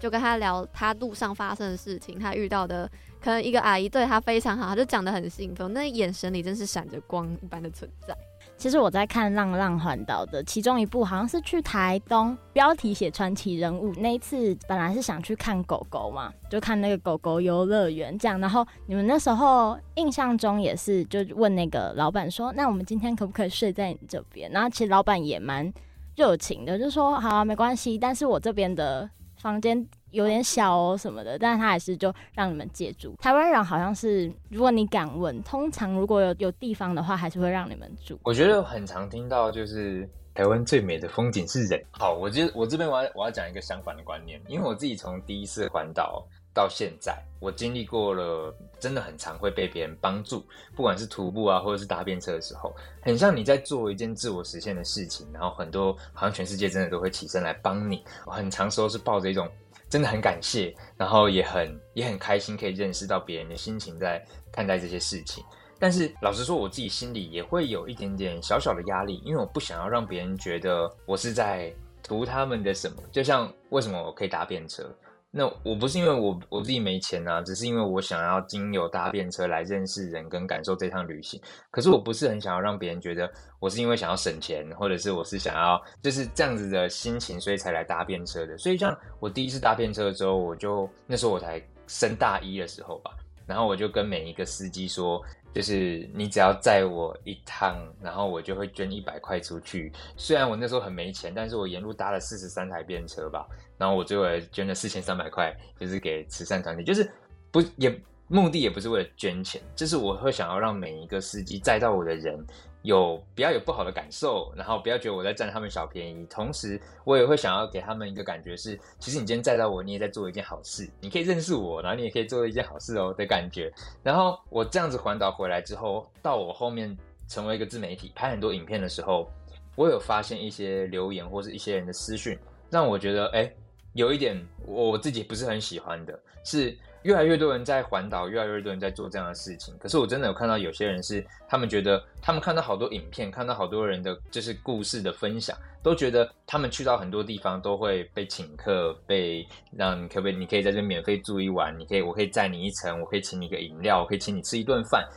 [0.00, 2.90] 就跟他聊他路上发生的事情，他遇到的
[3.22, 8.12] 可能一个阿姨对他非常好，他就讲得很兴奋，那眼神里真是闪着光一般的存在。
[8.60, 13.90] 其实我在看《浪浪环岛》的其中一部，好像是去台东，标题写传奇人物。
[13.94, 18.38] 那一次本来是想去看狗狗嘛，就看那个狗狗游乐园这样。
[18.38, 25.72] 然后你们那时候印象中也是，就问那个老板说：“那我们今天可不可以睡在你这边？”然后其实老板也蛮
[26.14, 33.14] 热情的，就说：“好啊，没关系，但是我这边的房间。”有点小哦什么的，但是他还是就让你们借住。
[33.20, 38.18] 台湾人好像是，如果你敢问，通常如果有有地方的话，还是会让你们住。
[38.24, 41.82] 我觉得很常听到就是台湾最美的风景是人。
[41.90, 50.44] 好，我觉我这边我要我要讲一个相反的观念，因为我自己从第一次环岛到现在，我经历过了，真的很常会被别人帮助，
[50.74, 58.02] 不管是徒步啊，或者是搭便车的时候，很像你在做一件自我实现的事情，然后很多好像全世界真的都会起身来帮你。
[58.26, 59.48] 我很常时候是抱着一种。
[59.90, 65.44] 真的很感谢，然后也很也很开心，可以认识到别人的心情在看待这些事情。
[65.80, 73.02] 但是老实说，我自己心里也会有一点点小小的压力，因为我不想要让别人觉得我是在图他们的什么。
[73.10, 74.88] 就像为什么我可以搭便车？
[75.32, 81.40] 那我不是因为我我自己没钱啊，只是因为我想要经由搭便车来认识人跟感受这趟旅行。
[81.70, 88.58] 可是我不是很想要让别人觉得我是因为想要省钱，或者是我是想要就是这样子的心情，所以才来搭便车的。
[88.58, 93.12] 所以像我第一次搭便车的时候，我就那时候我才升大一的时候吧，
[93.46, 99.92] 然后我就跟每一个司机说，就是你只要载我一趟，然后我就会捐一百块出去。
[100.16, 103.46] 虽然我那时候很没钱，但是我沿路搭了四十三台便车吧。
[103.76, 107.10] 然后我最后还捐了四千三百块，就是给慈善团体，就是
[107.50, 107.92] 不也
[108.28, 112.38] 目的也不是为了捐钱，就是我会想要让每一个司机载到我的人
[112.82, 123.70] 有不要有不好的感受，然后不要觉得我在占他们小便宜，同时我也会想要给他们一个感觉是，其实你今天载到我，你也在做一件好事，你可以认识我，然后你也可以做一件好事哦的感觉。
[124.02, 126.96] 然后我这样子环岛回来之后，到我后面
[127.28, 129.30] 成为一个自媒体，拍很多影片的时候，
[129.76, 132.38] 我有发现一些留言或是一些人的私讯，
[132.70, 133.52] 让我觉得，哎、
[133.92, 136.76] 有一点我自己不是很喜欢的，是。
[137.02, 139.74] 越来越多人在环岛，越来越多人在做这样的事情。
[139.78, 155.08] 可是我真的有看到有些人是，他们觉得他们看到好多影片，看到好多人的就是故事的分享，都觉得他们去到很多地方都会被请客，被让你可不可以，你可以在这免费住一晚，你可以，我可以载你一程，我可以请你个饮料，我可以请你吃一顿饭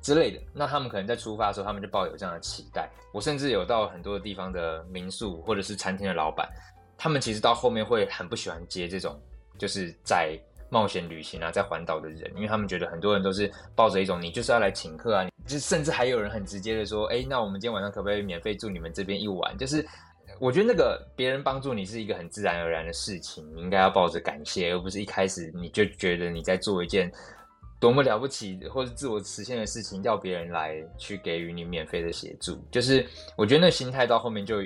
[0.00, 0.38] 之类的。
[0.54, 2.88] 那他们可能在出发的时候，他们就抱有这样的期待。
[3.12, 6.48] 我甚至有到很多地方的民宿或者是餐厅的老板，
[6.96, 9.20] 他们其实到后面会很不喜欢接这种，
[9.58, 10.38] 就是在。
[10.72, 19.54] 冒险旅行啊，在环岛的人，因为他们觉得很多人都是抱着一种你就是要来请客啊，就甚至还有人很直接的说，哎，那我们今天晚上可不可以免费住你们这边一晚？
[19.58, 19.86] 就是
[20.40, 27.12] 我觉得那个别人帮助你是一个很自然而然的事情，你应该要抱着感谢，而不是一开始你就觉得你在做一件
[27.78, 32.58] 多么了不起或者自我实现的事情，要别人来去给予你免费的协助。
[32.70, 33.06] 就是
[33.36, 34.56] 我觉得那心态到后面就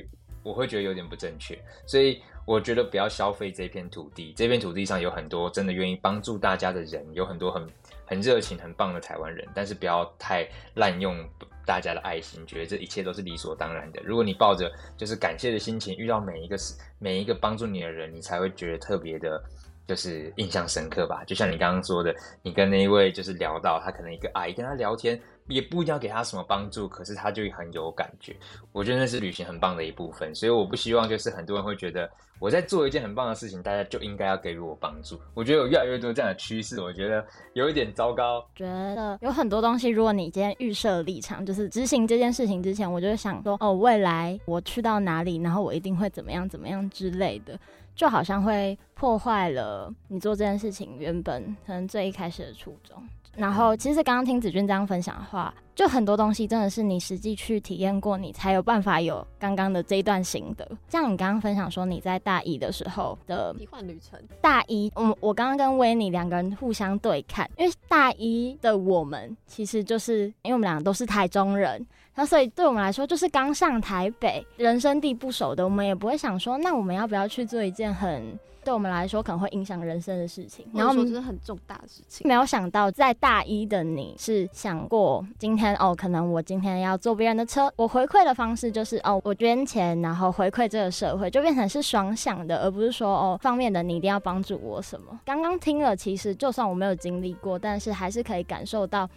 [0.45, 2.23] 我会觉得有点不正确，所以。
[2.46, 7.68] 我觉得不要消费这片土地，这片土地上有很多真的愿意帮助大家的人，有很多很
[8.06, 11.28] 很热情、很棒的台湾人，但是不要太滥用
[11.66, 14.00] 大家的爱心，觉得这一切都是理所当然的。
[14.04, 16.56] 如果你抱着就是感谢的心情，遇到每一个
[17.00, 19.42] 每一个帮助你的人，你才会觉得特别的，
[19.87, 21.22] 就是印象深刻吧。
[21.27, 25.20] 就像你刚刚说的，你跟那一位就是聊到他可能一个阿姨跟他聊天。
[25.49, 28.35] 也不一定要给他什么帮助，可是他就很有感觉。
[28.72, 35.16] 我觉得那是旅行很棒的一部分，所以我不希望就是很多人会觉得我在做一件很棒的事情，大家就应该要给予我帮助。
[35.35, 38.44] 我觉得有越来越多这样的趋势，我觉得有一点糟糕。
[38.57, 47.57] 觉得有很多东西，如果你今天预设立场，就是执行这件事情之前，我就会想说，哦，未来我去到哪里，然后我一定会怎么样怎么样之类的，
[47.96, 52.96] 就好像会破坏了你做这件事情原本可能最一开始的初衷。
[53.35, 60.66] 然后，其实刚刚听子君这样分享的话，就很多东西真的是你实际去体验过，你才有办法有刚刚的这一段心得。
[60.88, 64.18] 像你刚刚分享说你在大一的时候的奇幻旅程。
[64.40, 78.37] 大一，我我刚刚跟维尼两个人互相对看，因为大一的我们其实就是因为我们两个都是台中人，那所以对我们来说就是刚上台北，人生地不熟的，我们也不会想说，那我们要不要去做一件很。
[78.64, 82.26] 对我们来说可能会影响人生的事情，然后说这是很重大的事情。
[82.26, 95.16] 没有想到在大一的你是想过今天哦，可能我今天要坐别人的车，我回馈的方式就是哦，我捐钱，然后回馈这个社会，就变成是双向的，而不是说哦方面的你一定要帮助我什么。
[95.24, 99.09] 刚刚听了，其实就算我没有经历过，但是还是可以感受到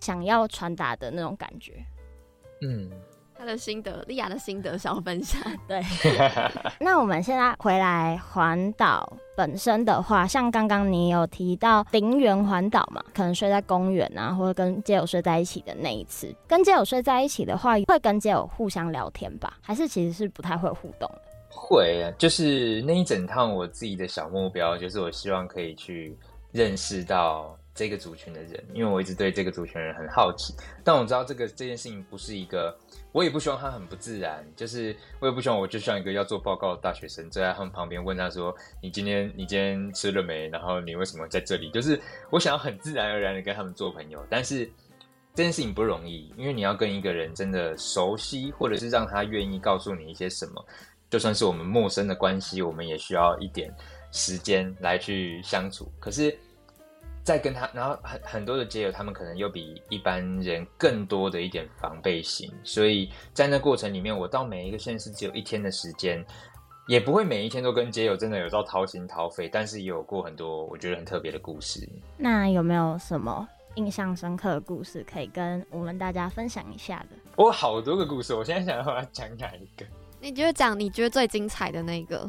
[0.00, 1.82] 想要传达的那种感觉。
[2.62, 2.90] 嗯。
[3.34, 5.42] 他的心得，莉亚的心得小分享。
[5.66, 5.82] 对，
[6.78, 19.58] 那我们现在回来环岛本身的话，像刚刚你有提到林园环岛嘛，可能睡在公园啊，或者跟街友睡在一起的那一次，跟街友睡在一起的话，会跟街友互相聊天吧？
[19.60, 21.22] 还是其实是不太会互动的？
[21.50, 26.16] 会啊，就是那一整趟我自己的小目标，就是我希望可以去
[26.52, 27.58] 认识到。
[27.74, 30.54] 这个族群的人，因为我一直对这个族群的人很好奇，
[30.84, 32.76] 但我知道这个这件事情不是一个，
[33.12, 40.48] 我也不希望他很不自然，就是我也不希望我就像一个要做报告的大学生，坐在他们旁边问他说：“你今天你今天吃了没？
[40.48, 41.98] 然后你为什么在这里？”就是
[42.30, 44.66] 我想要很自然而然的跟他们做朋友，但是
[45.34, 50.62] 这件事情不容易，因为你要跟一个人真的熟悉，或者是让他愿意告诉你一些什么，
[51.08, 53.74] 就算是我们陌生的关系，我们也需要一点
[54.10, 55.90] 时间来去相处。
[55.98, 56.36] 可是。
[57.24, 66.24] 再跟他，然后很很多的街友，他们可能又比一般人更多的一点防备心，所以在那过程里面，我到每一个县市只有一天的时间，
[66.88, 71.88] 也不会每一天都跟街友真的有到掏心掏肺，但是也有过很多我觉得很特别的故事。
[72.16, 77.16] 那有没有什么印象深刻的故事可以跟我们大家分享一下的？
[77.36, 79.86] 我有好多个故事，我现在想要讲哪一个？
[80.20, 82.28] 你觉得讲你觉得最精彩的那个？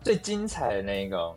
[0.00, 1.34] 最精彩的那一个，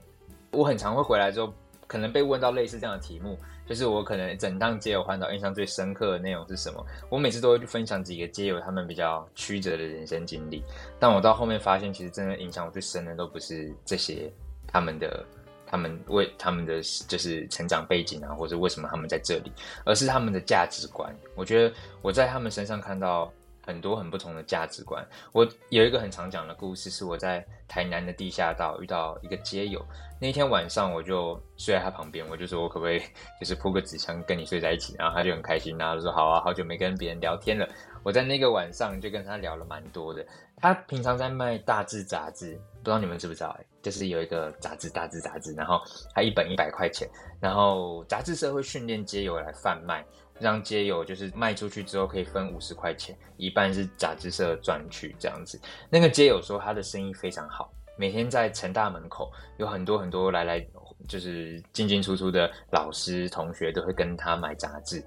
[0.52, 1.52] 我很常会回来之后。
[1.90, 6.86] 可能被问到类似这样的题目，就是我可能整趟街友环岛印象最深刻的内容是什么？
[7.10, 10.64] 我每次都会去分享几个街友他们比较曲折的人生经历，
[11.00, 14.32] 但我到后面发现，其实真的影响我最深的都不是这些
[14.68, 15.26] 他们的，
[15.66, 16.76] 他们为他们的
[17.08, 19.52] 就是成长背景啊，或者为什么他们在这里，
[19.84, 21.12] 而是他们的价值观。
[21.36, 21.74] 我觉得
[22.04, 23.34] 我在他们身上看到。
[23.70, 25.06] 很多很不同的价值观。
[25.32, 29.80] 我有一个很常讲的故事，是我在台南的地下道遇到一个街友。
[30.20, 33.00] 那天晚上我就睡在他旁边，我就说我可不可以
[33.40, 37.68] 就是铺个纸箱跟你睡在一起，然后他就很开心，然后说好啊，好久没跟别人聊天了。
[38.04, 40.26] 我在那个晚上就跟他聊了蛮多的。
[40.58, 43.56] 他平常在卖大志杂志，不知道你们知不知道？
[43.60, 45.82] 哎，就是有一个杂志，大志杂志，然后
[46.14, 47.08] 他一本一百块钱，
[47.40, 50.04] 然后杂志社会训练街友来贩卖。
[50.40, 55.60] 让街友就是卖出去之后可以分五十块钱，一半是杂志社赚取这样子。
[55.90, 60.66] 那个街友说他的生意非常好，每天在城大门口有很多很多来来
[61.08, 65.04] 就是进进出出的老师同学都会跟他买杂志。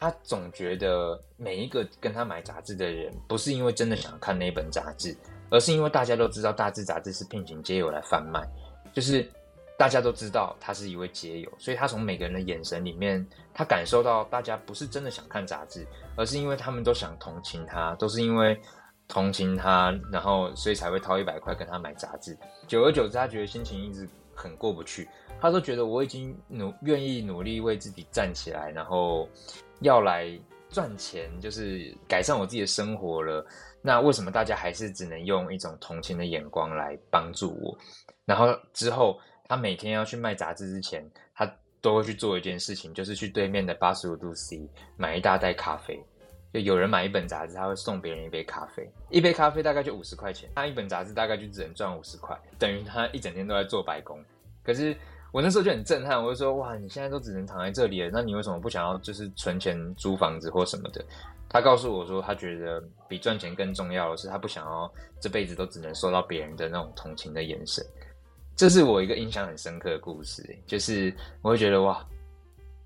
[0.00, 5.16] 他总觉得每一个跟他买杂志的人，不是因为真的想看那本杂志，
[5.50, 8.48] 而是因为大家都知道大志杂志是聘请街友来贩卖，
[8.92, 9.28] 就是
[9.78, 18.60] 大家都知道他是一位街友，所以他从每个人的眼神里面，他感受到大家不是真的想看杂志，而是因为他们都想同情他，都是因为
[19.06, 22.36] 同情他，然后所以才会掏一百块跟他买杂志。
[22.66, 25.08] 久而久之，他觉得心情一直很过不去，
[25.40, 29.28] 他都觉得我已经努愿意努力为自己站起来，然后。
[29.80, 30.36] 要来
[30.70, 33.46] 赚钱，就是改善我自己的生活了。
[33.80, 37.78] 那为什么大家还是只能用一种同情的眼光来帮助我？
[38.24, 39.16] 然后之后，
[39.48, 45.98] 他每天要去卖杂志之前，他都会去做一件事情，就是去对面的八十五度 C 买一大袋咖啡。
[46.52, 54.22] 就有人买一本杂志，他会送别人一杯咖啡，一杯咖啡大概就五十块钱，他一本杂志大概就只能赚五十块，等于他一整天都在做白工。
[54.62, 54.96] 可是。
[55.30, 61.04] 我那时候就很震撼，我就说：哇，你现在都只能躺在这里了，那你为什么不想要就是存钱租房子或什么的？
[61.50, 64.90] 他告诉我说，他觉得比赚钱更重要的是，他不想要
[65.20, 67.84] 这辈子都只能受到别人的那种同情的眼神。
[68.58, 72.04] 这是我一个印象很深刻的故事，就是我会觉得哇，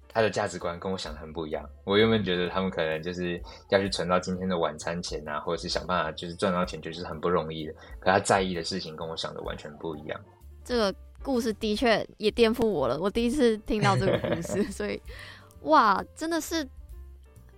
[0.07, 1.69] 他的价值观跟我想的很不一样。
[1.85, 7.73] 我原本觉得他们可能就是要去存到今天的晚餐钱啊，或者是想办法就是赚到钱，就是很不容易的。
[7.99, 10.21] 可他在意的事情跟我想的完全不一样。
[10.63, 10.95] 这个。
[11.25, 15.01] 故事的确也颠覆我了，我第一次听到这个故事， 所以
[15.61, 16.69] 哇，真的是，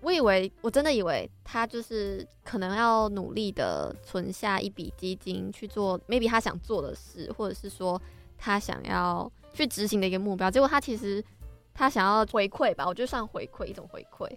[0.05, 8.01] 我以为我真的以为他就是可能要努力的存下一笔基金去做，maybe 他想做的事，或者是说
[8.37, 11.25] 他想要去执行的一个目标，结果他其实
[11.73, 14.29] 他想要回馈吧，我觉得算回馈一种回馈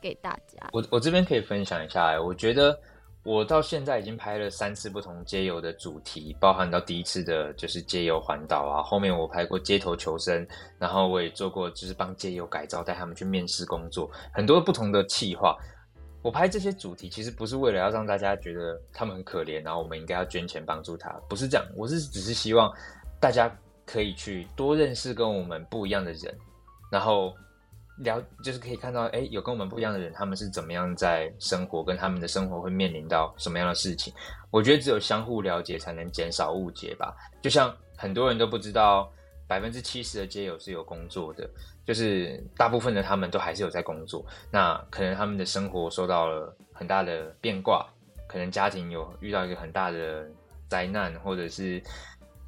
[0.00, 0.68] 给大家。
[0.72, 2.76] 我我这边可以分享一下，我觉得。
[3.22, 10.46] 我到现在已经拍了三次不同街友的主题，包含到第一次的就是街友环岛啊，后面我拍过街头求生，
[10.78, 15.54] 然后我也做过就是帮街友改造，带他们去面试工作，很多不同的企划。
[16.22, 22.72] 我拍这些主题其实不是为了要让大家觉得他们很可怜，然后我们应该要捐钱帮助他，不是这样，我是只是希望
[23.20, 23.54] 大家
[23.84, 26.34] 可以去多认识跟我们不一样的人，
[26.90, 27.34] 然后。
[28.02, 34.12] 聊就是可以看到，哎，有跟我们不一样的人，他们是怎么样在生活，跟他们的生活会面临到什么样的事情。
[34.50, 37.14] 我觉得只有相互了解，才能减少误解吧。
[37.42, 39.10] 就像很多人都不知道，
[39.46, 41.48] 百分之七十的街友是有工作的，
[41.86, 44.24] 就是大部分的他们都还是有在工作。
[44.50, 47.86] 那可能他们的生活受到了很大的变卦，
[48.26, 50.26] 可能家庭有遇到一个很大的
[50.68, 51.82] 灾难，或者是。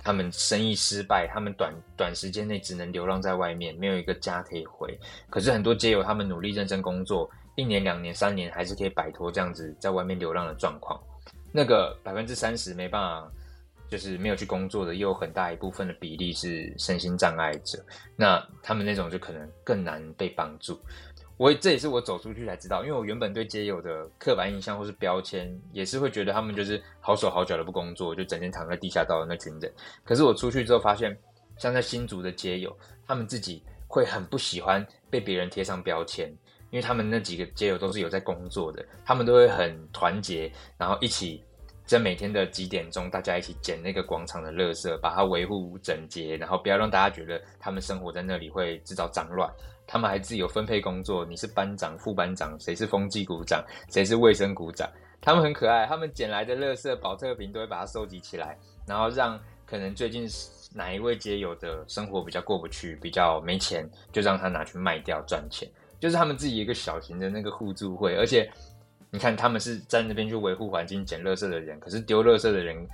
[0.03, 4.99] 他们生意失败，他们短短时间内只能流浪在外面，没有一个家可以回。
[5.31, 11.01] 可是很多街友，他们努力认真工作，一年、两年、三年，还是可以摆脱这样子在外面流浪的状况。
[11.53, 13.31] 那个百分之三十没办法，
[13.89, 17.79] 就是没有去工作的，又有很大一部分的比例是身心障碍者。
[18.17, 20.81] 那他们那种就可能更难被帮助。
[21.39, 29.72] 我这也是我走出去才知道，因为我原本对街友的刻板印象或是标签，也是会觉得他们就是好手好脚的不工作，就整天躺在地下道的那群人。
[30.05, 31.16] 可是我出去之后发现，
[31.57, 32.76] 像在新竹的街友，
[33.07, 36.28] 他们自己会很不喜欢被别人贴上标签，
[36.70, 41.43] 因为他们那几个街友都是有在工作的，他们都会很团结，然后一起
[41.85, 49.51] 在每天的几点钟，大家一起捡那个广场的垃圾，把它维护整洁，然后不要让大家觉得他们生活在那里会制造脏乱。
[49.93, 54.88] 他们还自己有分配工作，你是班长、副班长，谁是风纪股长，谁是卫生股长。
[55.20, 60.26] 他们很可爱，他们捡来的垃圾、保特瓶都会把它收集起来，然后让可能最近
[60.74, 65.68] 哪一位街友的生活比较过不去，比较没钱，就让他拿去卖掉赚钱。
[66.01, 68.51] 就是他们自己一个小型的那个互助会，而且
[69.11, 72.88] 你看，他们是在那边去维护环境、捡垃圾的人，可是丢垃圾的人。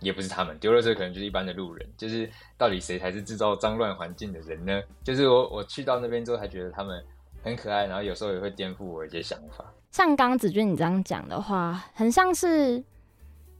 [0.00, 1.86] 也不是他们丢垃圾，可能就是一般的路人。
[1.96, 4.80] 就是到底谁才是制造脏乱环境的人呢？
[5.02, 7.02] 就是我我去到那边之后，才觉得他们
[7.42, 9.64] 很可爱，然后有时候也会颠覆我一些想法。
[9.90, 12.82] 像刚子君你这样讲的话，很像是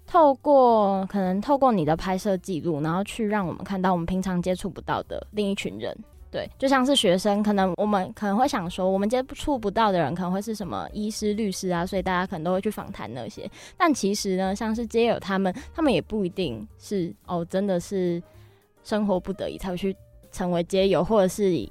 [0.07, 5.97] 透过可能透过你的拍摄记录，然后去让我们看到我们平常接触不到的另一群人。
[6.31, 13.51] 对，就像是学生，可能我们可能会想说，我们接触不到的人可能会是什么医师、律师啊，所以大家可能都会去访谈那些。
[13.79, 18.23] 但其实呢，像是街友他们，他们也不一定是哦，真的是
[18.85, 19.97] 生活不得已才会去
[20.31, 21.67] 成为街友，或者是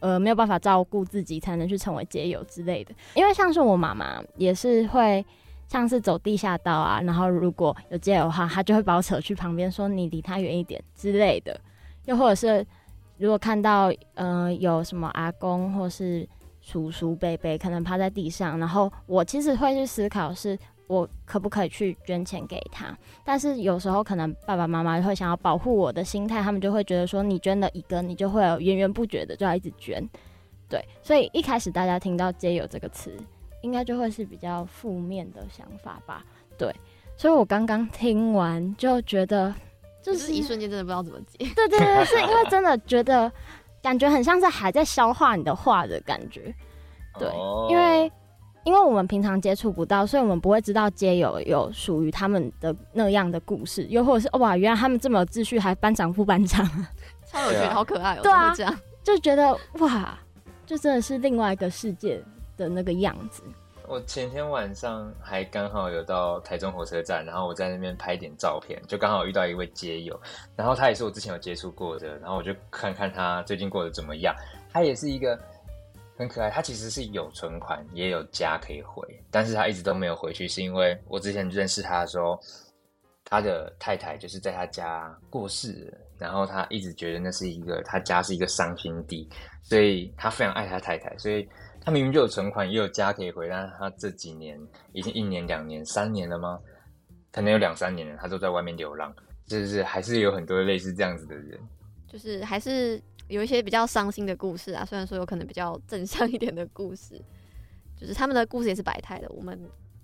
[0.00, 2.94] 呃没有办法照顾自己才能去成为街友之类的。
[3.14, 5.24] 因为像是我妈妈也是会
[5.66, 11.58] 像是走地下道啊，然后如果有街友的话，她就会把我扯去旁边说你离他远一点之类的，
[12.04, 12.66] 又或者是。
[13.18, 16.28] 如果看到呃有什么阿公或是
[16.60, 20.58] 叔叔伯伯可能趴在地上，然后我其实会去思考是。
[20.86, 22.96] 我可不可以去捐钱给他？
[23.24, 30.06] 但是有时候可能爸爸妈妈会想要保护我的心态，他们就会觉得说，你捐了一个，你就会有源源不绝的就要一直捐。
[30.68, 33.10] 对，所以一开始大家听到“街友”这个词，
[33.62, 36.22] 应该就会是比较负面的想法吧？
[36.58, 36.70] 对，
[37.16, 39.54] 所以我刚刚听完就觉得，
[40.04, 41.38] 就是一瞬间真的不知道怎么接。
[41.56, 43.32] 对对对，是因为真的觉得
[43.82, 46.54] 感觉很像是还在消化你的话的感觉。
[47.18, 47.28] 对，
[47.68, 48.12] 因为。
[48.66, 56.66] 因为我们平常接触不到，所以我们不会知道街友有属于他们的那样的故事，又或者是哇，原来他们这么有秩序，还班长副班长，
[57.30, 58.22] 超有趣，好可爱哦、喔！
[58.22, 60.18] 对啊，这样就觉得哇，
[60.64, 62.18] 就真的是另外一个世界
[62.56, 63.42] 的那个样子。
[63.88, 70.18] 我前天晚上还刚好有到台中火车站，然后我在那边拍点照片，就刚好遇到一位街友，
[70.56, 74.34] 然后他也是我之前有接触过的，然后我就看看他最近过得怎么样，
[74.72, 75.38] 他也是一个。
[76.16, 82.38] 很可爱，他其实是有存款，也有家可以回，但是他一直都没有回去，是因为我之前认识他的时候，
[83.24, 89.28] 他的太太就是在他家过世了，然后他一直觉得那是一个他家是一个伤心地，
[89.60, 91.48] 所以他非常爱他太太，所以
[91.84, 94.58] 他明明就有存款，也有家可以回，但他这几年
[94.92, 96.58] 已经一年、两年、三年了吗？
[97.30, 99.14] 可能有两三年了，他都在外面流浪，
[99.46, 101.60] 就是还是有很多类似这样子的人，
[102.08, 103.00] 就是还是。
[103.26, 107.18] 有一些比较伤心的故事啊，虽然说有可能比较正向一点的故事，
[107.98, 109.26] 就是他们的故事也是百态的。
[109.30, 109.58] 我们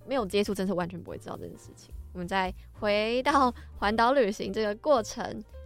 [0.06, 1.94] 没有接触，真是完全不会知道这件事情。
[2.14, 5.22] 我们再回到环岛旅行这个过程，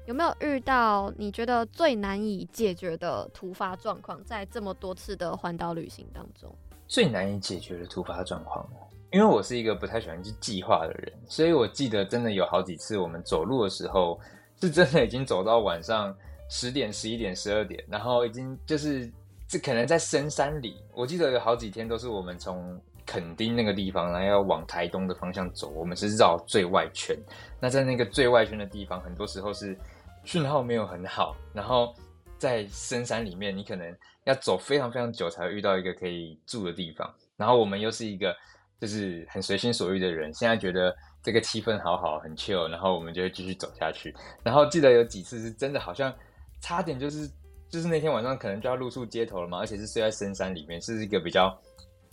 [0.07, 4.23] 有没有遇到你觉得最难以解决的突发状况？
[4.25, 6.55] 在这么多次的环岛旅行当中，
[6.87, 8.69] 最难以解决的突发状况，
[9.11, 14.21] 因为我是一个不太喜欢去计划的人，所以我记得真的有好几次我们走路的时候，
[14.61, 16.15] 是真的已经走到晚上。
[16.47, 19.11] 十点、十一点、十二点，然后已经就是
[19.49, 20.77] 这可能在深山里。
[20.93, 25.71] 我记得有好几天都是我们从垦丁那个地方，然后要往台东的方向走。
[25.71, 27.19] 我们是绕最外圈。
[27.59, 29.77] 那在那个最外圈的地方，很多时候是
[30.25, 31.37] 讯号没有很好。
[31.53, 31.95] 然后
[32.39, 37.09] 在深山里面，你可能要走非常非常久才会遇到一个可以住的地方。
[37.37, 38.35] 然后我们又是一个
[38.81, 44.15] 就是很随心所欲的人，现在觉得这个气氛好好，很 chill，然后我们就会继续走下去。
[44.43, 46.13] 然后记得有几次是真的好像。
[46.61, 47.31] 差点就是
[47.69, 51.55] 就是那天晚上可能就要露宿街头了嘛，而且是睡在深山里面，是一个比较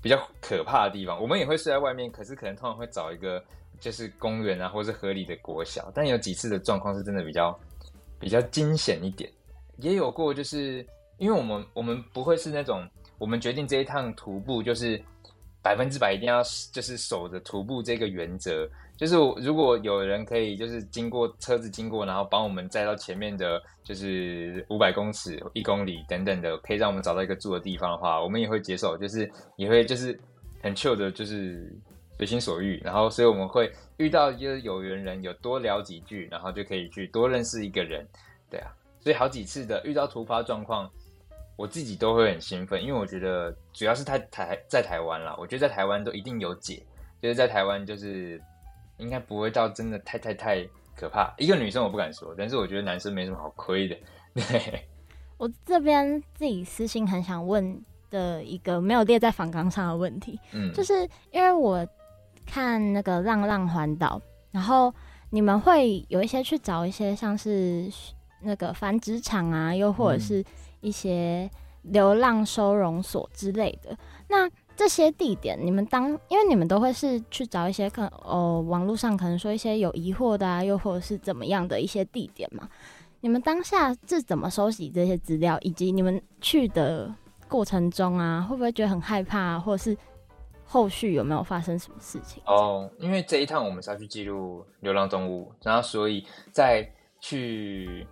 [0.01, 1.21] 比较可怕的地方。
[1.21, 3.41] 我们也会睡在外面，可是可能通常会找一个
[3.79, 5.89] 就是公园啊，或是河里的国小。
[5.95, 7.57] 但有几次的状况是真的比较
[8.21, 9.29] 比较惊险一点，
[9.77, 10.85] 也有过就是
[11.17, 15.01] 因为我们我们不会是那种我们决定这一趟徒步就是
[15.61, 16.41] 百分之百一定要
[16.71, 18.69] 就是守着徒步这个原则。
[18.97, 30.19] 就是如果有人可以，就是经过车子经过，然后帮我们载到前面的，就是五百公尺、一公里等等的，可以让我们找到一个住的地方的话，我们也会接受，就是也会就是
[30.61, 31.75] 很 chill 的，就是
[32.21, 32.79] 随心所欲。
[32.83, 38.05] 然后，所以我们会遇到就是有缘人，有多聊几句，然后就可以去多认识一个人，
[38.47, 38.71] 对啊。
[38.99, 40.87] 所以好几次的遇到突发状况，
[41.55, 46.83] 我自己都会很兴奋，因为我觉得主要是台台在台湾啦，我觉得在台湾都一定有解，
[47.19, 48.39] 就是在台湾就是。
[48.97, 50.63] 应该不会到真的太太太
[50.95, 51.33] 可怕。
[51.39, 53.97] 一个女生我不敢说，但是我觉得男生没什么好亏的。
[54.35, 54.87] 对，
[55.39, 61.01] 我这边自己私心很想问的一个没有列在访纲上的问题，嗯，就是
[61.31, 61.83] 因为我
[62.51, 64.21] 看那个浪浪环岛，
[64.51, 64.93] 然后
[65.29, 67.89] 你们会有一些去找一些像是
[68.41, 70.43] 那个繁殖场啊，又或者是
[70.81, 71.49] 一些
[71.83, 73.97] 流浪收容所之类的，
[74.27, 74.49] 那。
[74.73, 82.67] 这些地点，你们当因为你们都会是去找一些可哦，网络上可能说一些有疑惑的啊，又或者是怎么样的一些地点嘛？
[83.19, 87.13] 你们当下是怎么收集这些资料，以及你们去的
[87.47, 89.95] 过程中啊，会不会觉得很害怕啊，或者是
[90.71, 92.41] 后续有没有发生什么事情？
[92.45, 98.07] 哦，因为这一趟我们是要去记录流浪动物，然后所以在去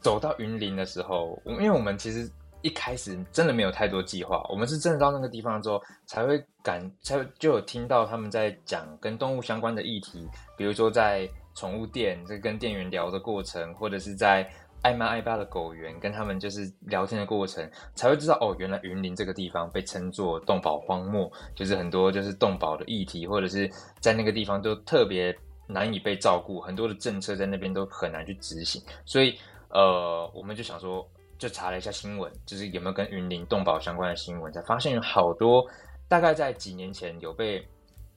[0.00, 2.28] 走到云林的时候，因为我们其实。
[2.62, 14.50] 一开始真的没有太多计划，我们是真的到那个地方之后，才会感才就有听到他们在讲跟动物相关的议题，比如说在宠物店在跟店员聊的过程，或者是在
[14.86, 23.68] 爱妈爱爸的狗园跟他们就是聊天的过程，才会知道哦，原来云林这个地方被称作动保荒漠，就是很多就是动保的议题，或者是
[23.98, 29.36] 在那个地方都特别难以被照顾，很多的政策在那边都很难去执行，所以
[29.70, 31.04] 呃，我们就想说。
[31.38, 35.62] 就查了一下新闻，就是有没有跟云林动保相关的新闻，才发现有好多，
[36.08, 37.62] 大概在几年前有被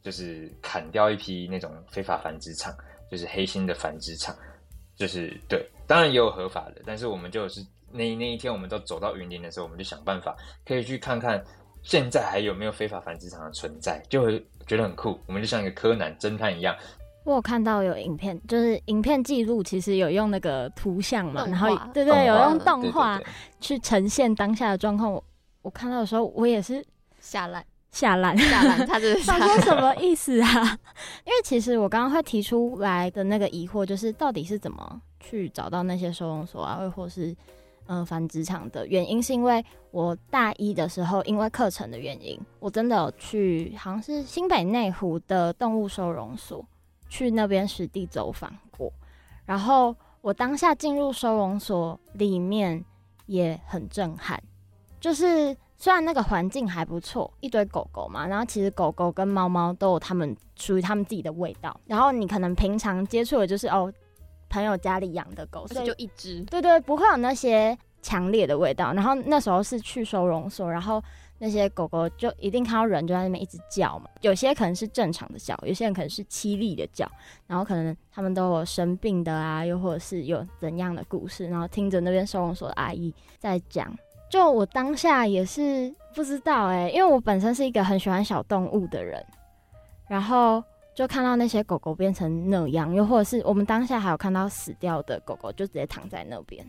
[0.01, 2.73] 就是砍掉一批那种非法繁殖场，
[3.11, 4.33] 就是黑心的繁殖场，
[4.99, 10.35] 就是对，当然也有合法的，但是我们就是那那一天我们都走到云林的时候，我们就想办法
[10.67, 11.41] 可以去看看
[11.83, 15.17] 现在还有没有非法繁殖场的存在，就会觉得很酷。
[15.25, 16.75] 我们就像一个柯南侦探一样。
[17.23, 23.21] 我有看到有影片，就是影片记录，其实有用那个图像嘛，然后对对，有用动画
[23.61, 25.09] 去呈现当下的状况。
[25.09, 25.23] 我
[25.61, 26.85] 我看到的时候，我也是
[27.21, 30.47] 下烂吓烂，下烂，他就是想说什么意思啊？
[31.25, 37.35] 因为其实我刚刚会提出来的那个疑惑，就是到底是怎么去找到那些收容所啊，或或是
[37.87, 46.63] 嗯繁殖场的原因，是因为我大一的时候，因为课程的原因，我真的有去，好像是新北内湖的动物收容所，
[47.09, 48.93] 去那边实地走访过。
[49.45, 52.85] 然后我当下进入收容所里面
[53.25, 54.41] 也很震撼，
[54.99, 55.57] 就是。
[55.81, 61.79] 虽然那个环境还不错，一堆狗狗嘛，然后其实狗狗跟猫猫都有它们属于它们自己的味道。
[61.85, 63.91] 然后你可能平常接触的就是哦，
[64.49, 68.91] 朋友家里养的狗，所以就一只，对对，不会有那些强烈的味道。
[68.91, 71.01] 然后那时候是去收容所，然后
[71.37, 77.09] 那些狗狗就一定看到人就在那边一直叫嘛，有些可能是正常的叫，有些人可能是凄厉的叫，
[77.47, 83.97] 然后可能他们都有生病的啊，又或者是有怎样的故事，然后听着那边收容所的阿姨在讲。
[84.29, 89.25] 就我当下也是不知道哎、因为我本身是一个很喜欢小动物的人，
[90.07, 90.63] 然后
[90.93, 96.63] 就看到那些狗狗变成那样，又或者是我们当下还有看到死掉的狗狗，就直接躺在那边，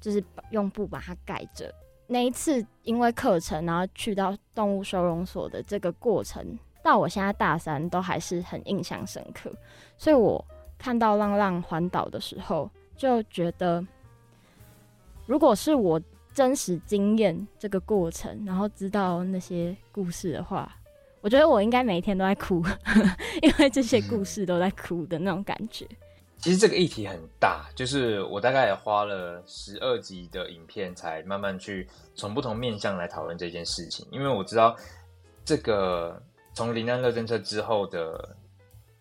[0.00, 1.72] 就是用布把它盖着。
[2.08, 9.52] 那一次因为课程，然后去到动物收容所的这个过程，到我现在大三都还是很印象深刻。
[9.96, 10.44] 所以我
[10.76, 13.86] 看到浪浪环岛的时候，就觉得
[15.26, 16.00] 如果是我。
[16.38, 20.72] 真实经验这个过程，然后知道那些故事的话，
[21.20, 22.62] 我觉得我应该每天都在哭，
[23.42, 25.84] 因为这些故事都在哭的那种感觉。
[26.36, 34.06] 其实这个议题很大，就是我大概也花了十二集的影片，才慢慢去从不同面向来讨论这件事情。
[34.12, 34.76] 因为我知道
[35.44, 36.22] 这个
[36.54, 38.36] 从零安乐政策之后的。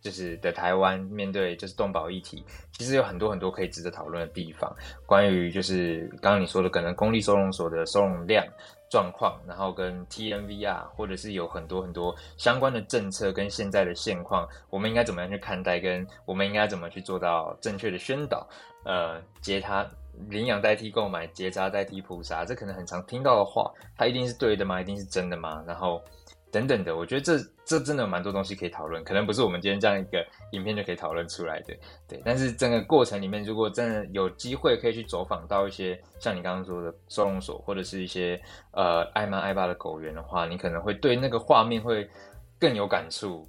[0.07, 2.41] 就是的，台湾面对就是动保议题，
[2.71, 4.73] 其实有很多很多可以值得讨论的地方。
[5.05, 8.41] 关于就是刚刚你说的，可能公立收容所的收容量
[8.89, 15.77] 状况，然后跟 TNVR，或者是有很多很多相关的政策跟现在的现况，我们应该怎么样去看待？
[15.77, 18.47] 跟我们应该怎么去做到正确的宣导？
[18.85, 19.85] 呃，接他
[20.29, 24.79] 领养代替购买，结扎代替扑杀，这可能很常听到的话，它一定是对的吗？
[24.79, 25.61] 一定是真的吗？
[25.67, 26.01] 然后。
[26.49, 31.75] 等等的，我觉得这这真的有蛮多东西可以讨论，可能不是我们今天这样一个影片就可以讨论出来的，
[32.07, 32.21] 对。
[32.23, 38.41] 但是整个过程里面，如果真的有机会可以去走访到一些像你刚刚说的收容所，或者是一些
[38.71, 42.09] 呃爱妈爱爸的狗园的话，你可能会对那个画面会
[42.57, 43.45] 更有感触，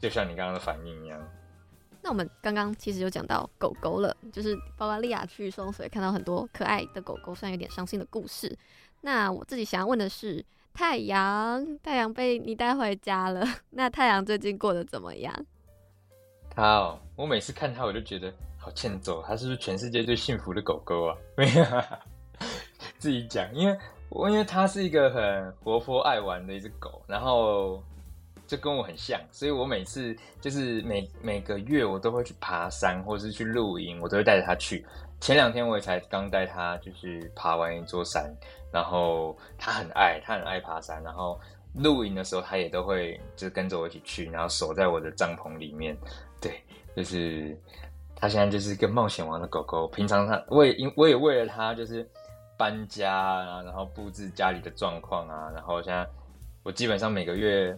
[0.00, 1.20] 就像你刚刚的反应一样。
[2.00, 8.56] 那我们刚刚其实有讲到狗狗了，就是包括莉亚去收容所看到很多可爱的狗狗，虽然有点伤心的故事。
[9.02, 10.42] 那我自己想要问的是。
[10.72, 13.46] 太阳，太阳被你带回家了。
[13.70, 15.34] 那太阳最近过得怎么样？
[16.48, 19.22] 他哦，我每次看他，我就觉得好欠揍。
[19.22, 21.16] 他是不是全世界最幸福的狗狗啊？
[21.36, 21.64] 没有，
[22.98, 23.52] 自己讲。
[23.54, 27.82] 因为我因为他是一个很活泼爱玩的一只狗，然后
[28.46, 34.84] 就跟我很像，所以我每次就是每每个月我都会去爬山，或是去露营，我都会带着他去。
[35.20, 38.34] 前两天我也才刚带他就是爬完一座山。
[38.72, 41.02] 然后他很爱，他很爱爬山。
[41.02, 41.40] 然后
[41.74, 45.96] 露营的时候，他也都会就是跟着我一起去，然后守在我的帐篷里面。
[46.40, 46.62] 对，
[46.94, 47.58] 就是
[48.14, 49.88] 他现在就是一个冒险王的狗狗。
[49.88, 52.08] 平常他我也因我也为了他就是
[52.56, 55.50] 搬家啊，然后布置家里的状况啊。
[55.52, 56.06] 然后现在
[56.62, 57.76] 我基本上每个月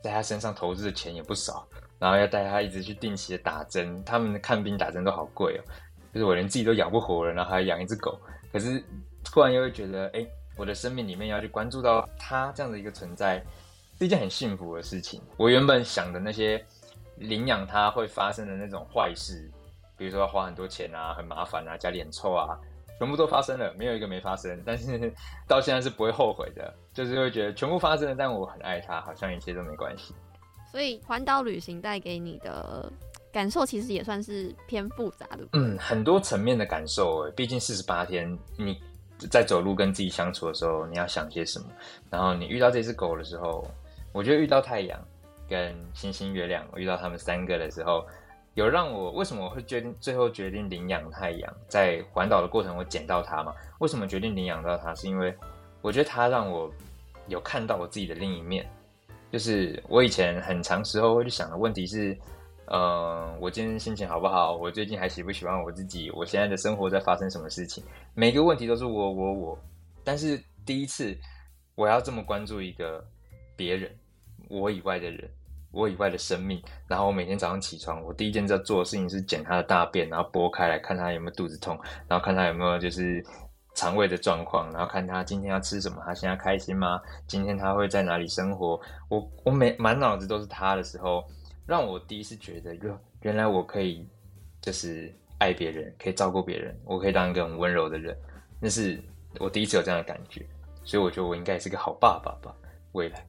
[0.00, 1.66] 在他身上投资的钱也不少，
[1.98, 4.00] 然后要带他一直去定期的打针。
[4.04, 5.62] 他们看病打针都好贵哦，
[6.12, 8.18] 就是我连自己都养不活了，然后还养一只狗。
[8.52, 8.82] 可是。
[9.22, 13.36] 突然又会觉得，哎、我的生命里面要去关注到它这样的一个存在，
[13.98, 15.20] 是一件很幸福的事情。
[15.36, 16.64] 我原本想的那些
[17.16, 19.48] 领养它会发生的那种坏事，
[19.96, 22.58] 比如说要花很多钱啊，很麻烦啊，家里很臭啊，
[22.98, 24.60] 全部都发生了，没有一个没发生。
[24.64, 25.12] 但是
[25.46, 30.14] 到现在是不会后悔的，就是会觉得全部发生了，但我很爱它，好像一切都没关系。
[30.72, 32.90] 所以环岛旅行带给你的
[33.32, 35.46] 感受，其实也算是偏复杂的。
[35.52, 38.80] 嗯，很多层面的感受，毕竟四十八天你。
[39.30, 41.66] 在走路跟自己相处的时候，你要想些什么？
[42.08, 43.70] 然后你遇到这只狗的时候，
[44.12, 44.98] 我觉得遇到太阳
[45.46, 48.02] 跟星星、月亮，我遇到他们三个的时候，
[48.54, 51.54] 有让我为什么我会决定最后决定领养太阳？
[51.68, 53.52] 在环岛的过程，我捡到它嘛？
[53.80, 54.94] 为什么决定领养到它？
[54.94, 55.36] 是因为
[55.82, 56.72] 我觉得它让我
[57.28, 58.66] 有看到我自己的另一面，
[59.30, 62.16] 就是我以前很长时候会去想的问题是。
[62.72, 64.54] 嗯，我今天心情好不好？
[64.54, 66.08] 我最近还喜不喜欢我自己？
[66.12, 67.82] 我现在的生活在发生什么事情？
[68.14, 69.58] 每个问题都是我我我。
[70.04, 71.18] 但是第一次，
[71.74, 73.04] 我要这么关注一个
[73.56, 73.90] 别人，
[74.48, 75.28] 我以外的人，
[75.72, 76.62] 我以外的生命。
[76.86, 83.20] 然后我每天早上起床，我第一件在做的事情是捡他的大便，然后剥开来看他有没有肚子痛，然后看他有没有就是
[83.74, 87.00] 肠胃的状况，然后看他今天要吃什么，他现在开心吗？
[87.26, 88.80] 今天他会在哪里生活？
[89.08, 91.24] 我我每满脑子都是他的时候，
[91.70, 94.04] 让我第一次觉得，哟，原来我可以
[94.60, 98.16] 就是爱别人，可以照顾别人，我可以当一个很温柔的人。
[98.58, 99.00] 那是
[99.38, 100.44] 我第一次有这样的感觉。
[100.82, 102.52] 所以我觉得我应该也是个好爸爸吧，
[102.90, 103.24] 未来。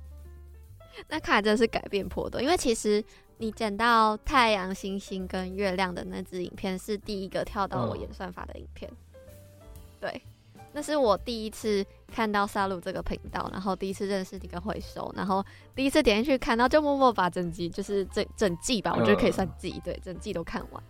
[1.08, 3.02] 那看来真的是改变颇多，因为其实
[3.38, 8.90] 你捡到太阳、星星跟月亮的那支影片是第一个跳到我演算法的影片。
[8.92, 9.60] 嗯、
[9.98, 10.22] 对，
[10.74, 15.42] 那是我第一次看到萨鲁这个频道，然后第一次认识你跟回收，然后
[15.74, 20.82] 第一次点进去看到，就默默把整集就是整整季吧，我觉得可以算季，对，整季都看完。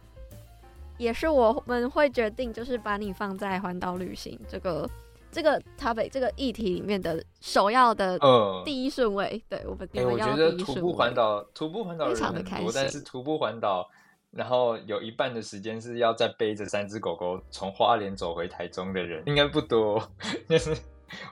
[0.99, 4.89] 也是我们会决定，就是把你放在环岛旅行这个。
[5.33, 8.19] 这个 topic 这个议题里面的首要的
[8.65, 10.21] 第一顺位，呃、对我们第一顺位。
[10.21, 13.89] 我觉得徒步环岛，徒步环岛非常的开心，但是徒步环岛，
[14.33, 20.03] 然后有一半的时间是要再背着三只狗狗从花莲走回台中的人，应该不多。
[20.51, 20.77] 就是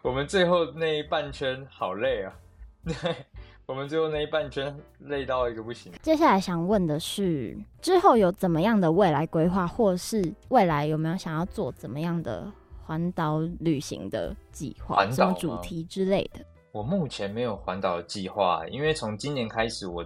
[0.03, 2.33] 我们最后那一半圈好累啊，
[2.85, 2.95] 对，
[3.67, 5.93] 我们最后那一半圈累到一个不行。
[6.03, 12.51] 接下来想问的是，之后有怎么样的未来规划，或是未来有没有想要做怎么样的？
[12.85, 16.41] 环岛旅行的计划，什么主题之类的？
[16.73, 20.03] 我目前没有环岛的计划，因为从今年开始，我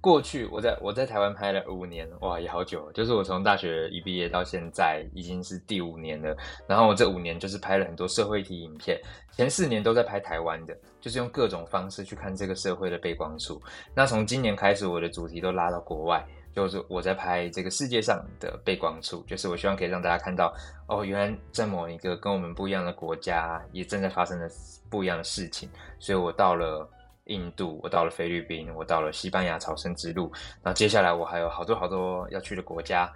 [0.00, 6.36] 过去我在我在台湾拍了五年，哇，也好久，就是我从大学一毕业到现在已经是第五年了。
[6.66, 9.00] 然后我这五年就是拍了很多社会题影片，
[9.32, 13.60] 前四年都在拍台湾的，就是用各种方式去看这个社会的背光处。
[13.94, 16.24] 那从今年开始，我的主题都拉到国外。
[16.54, 20.52] 就是我在拍这个世界上的背光处，就是我希望可以让大家看到，
[20.88, 24.48] 哦，原来在某一个跟我们不一样的国家，也正在发生着
[24.90, 25.68] 不一样的事情。
[26.00, 26.88] 所以我到了
[27.28, 30.30] 印度，我到了菲律宾，我到了西班牙朝圣之路。
[30.62, 33.10] 然后接下来我还有好多好多要去的国家。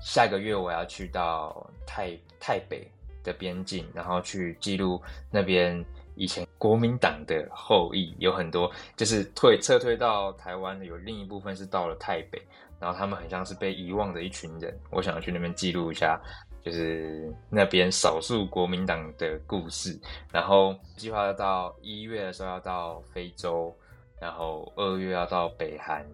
[0.00, 2.86] 下个月我要去到泰泰北
[3.22, 5.00] 的边境，然后去记录
[5.30, 5.82] 那边
[6.14, 12.40] 以前国民党的后裔有很多，就是退撤退到台湾的，有另一部分是到了泰北。
[12.80, 16.20] 然后他们很像是被遗忘的一群人，我想要去那边记录一下，
[16.64, 19.98] 就是那边少数国民党的故事。
[20.32, 23.74] 然后计划要到一月的时候要到非洲，
[24.20, 26.04] 然后二月要到北韩，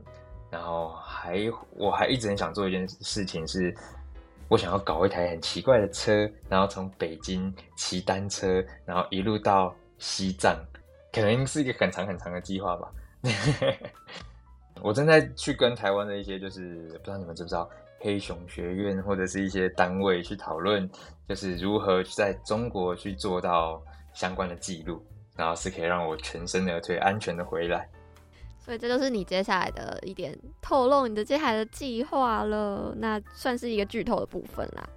[0.50, 1.38] 然后还
[1.76, 3.74] 我还一直很想做一件事情，是
[4.48, 10.56] 我想要搞一台很奇怪的车，然后从北京骑单车，然后一路到西藏，
[11.12, 12.90] 可能是一个很长很长的计划吧。
[14.82, 17.68] 我正在去跟台湾的一些，就是不知道你们知不知道
[18.00, 20.88] 黑熊学院或者是一些单位去讨论，
[21.28, 23.80] 就是如何在中国去做到
[24.12, 25.00] 相关的记录，
[25.36, 27.88] 然后是可以让我全身而退，安全的回来。
[28.58, 34.88] 所以这就是你接下来的一点透露，你的接下来的计划了，那算是一个剧透的部分啦。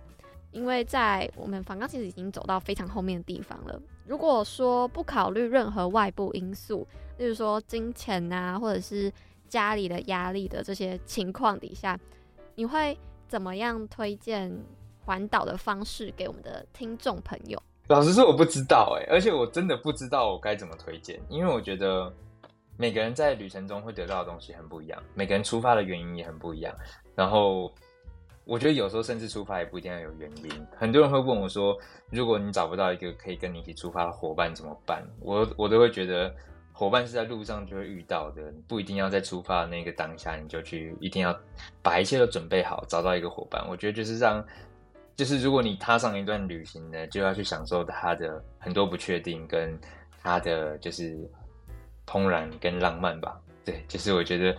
[0.52, 3.82] 因为在我们访纲其实已经走到非常后面的地方了。
[4.06, 6.88] 如果说不考虑任何外部因素，
[7.18, 9.12] 例如说金钱啊，或者是
[9.48, 12.00] 家里的压力的这些情况底下，
[12.56, 12.98] 你会
[13.28, 14.52] 怎么样推荐
[15.04, 17.62] 环岛的方式给我们的听众朋友？
[17.88, 22.14] 老实说，我不知道哎，而且我真的不知道我该怎么推荐，因为我觉得
[22.78, 26.74] 每个人在旅程中会得到的东西很不一样，每个人出发的原因也很不一样。
[27.16, 27.74] 然后
[28.46, 30.50] 我觉得有时候甚至出发也不一定要有原因。
[30.78, 31.76] 很多人会问我说，
[32.12, 35.04] 如果你找不到一个可以跟你一起出发的伙伴怎么办？
[35.20, 36.32] 我我都会觉得。
[36.76, 41.40] 伙伴是在路上就会遇到的，不一定要在出发的那个当下你就去，一定要
[41.84, 43.64] 把一切都准备好，找到一个伙伴。
[43.70, 44.44] 我觉得就是让，
[45.16, 49.80] 就是如果你踏上一段旅行呢，就要去享受它的很多不确定，跟
[50.20, 51.16] 它的就是
[52.08, 53.40] 怦然跟浪漫吧。
[53.64, 54.58] 对，就是我觉得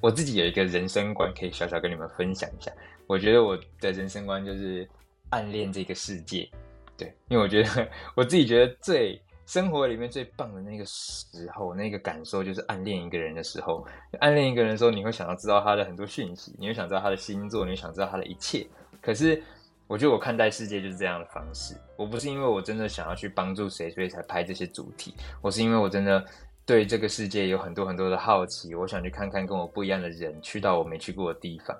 [0.00, 2.70] 我自己有一个人生观，可以小小跟你们分享一下。
[3.08, 4.88] 我觉得我的人生观就是
[5.30, 6.48] 暗恋这个世界，
[6.96, 9.20] 对，因为我觉得 我自己觉得最。
[9.52, 13.86] 生活里面最棒的那个时候，那个感受就是暗恋一个人的时候。
[14.18, 18.66] 暗恋一个人的时候，你会想要知道他的很多讯息，你会想知道他的星座，你会想知道他的一切。
[19.02, 19.42] 可是，
[19.86, 21.76] 我觉得我看待世界就是这样的方式。
[21.98, 25.14] 我不是因为我真的想要去帮助谁，所以才拍这些主题。
[25.42, 26.24] 我是因为我真的
[26.64, 31.78] 对这个世界有很多很多的好奇，我想去看看跟我不一样的人，去到我没去过的地方。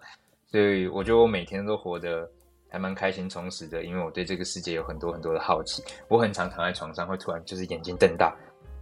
[0.51, 2.31] 所以，我觉得我每天都活得。
[2.73, 5.85] 还蛮开心充实的，因为我对这个世界有很多很多的好奇。
[6.09, 8.35] 我很常躺在床上，会突然就是眼睛瞪大，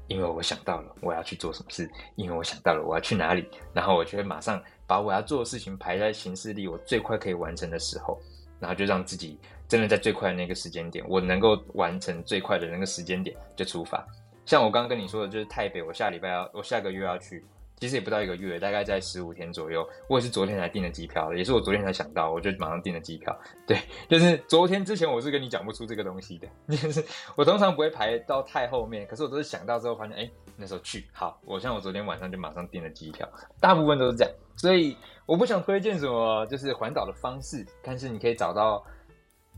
[0.06, 8.16] 因为我想到了我要去做什么事，因为我想到了我要去哪里，然后我就会马上把我要做的事情排在行事历我最快可以完成的时候。
[8.60, 14.06] 然后就让自己真的在最快的那个时间点，我能够完成最快的那个时间点就出发。
[14.44, 17.42] 像我刚刚跟你说的，就是台北，我下礼拜要，我下个月要去。
[17.80, 19.88] 其实也不到一个月，大概在十五天左右。
[20.06, 23.34] 我也是昨天才订的机票，也是我昨天才想到，我就马上订了机票。
[23.66, 27.02] 对，就是昨天之前我是跟你讲不出这个东西的， 就是
[27.36, 31.40] 我通常不会排到太后面，可是我都是想到之后发现，哎，那时候去好。
[31.46, 33.26] 我像我昨天晚上就马上订了机票，
[33.58, 34.32] 大部分都是这样。
[34.56, 38.84] 所以我不想推荐什么就是环岛的方式，但是你可以找到。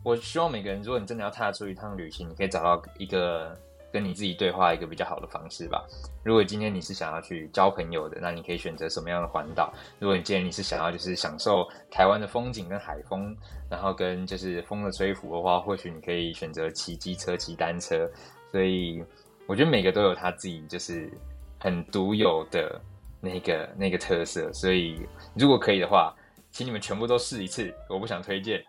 [0.05, 3.57] 我希望每个人，如果你真的要踏出一趟旅行，你可以找到一个。
[3.93, 5.85] 跟你自己对话一个比较好的方式吧。
[6.25, 9.73] 如果今天你是想要去交朋友的，那你可以选择什么样的环岛？
[9.99, 13.37] 如果你今天你是想要就是享受台湾的风景跟海风，
[13.69, 18.09] 然后跟就是风的吹拂的话，或许你可以选择骑机车、骑单车。
[18.51, 19.05] 所以
[19.47, 21.13] 我觉得每个都有他自己就是
[21.59, 22.81] 很独有的
[23.21, 24.53] 那个那个特色。
[24.53, 26.15] 所以如果可以的话，
[26.51, 27.75] 请你们全部都试一次。
[27.89, 28.63] 我不想推荐。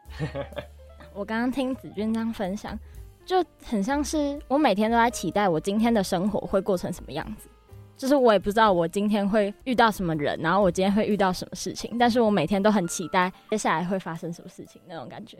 [1.13, 2.77] 我刚刚听子骏这样分享。
[3.25, 7.47] 就很像是我每天都在期待我今天的生活会过成什么样子，
[7.95, 15.37] 就是我也不知道我今天会遇到什么人，然后我今天会遇到什么事情，但是我每天都很期待接下来会发生什么事情那种感觉，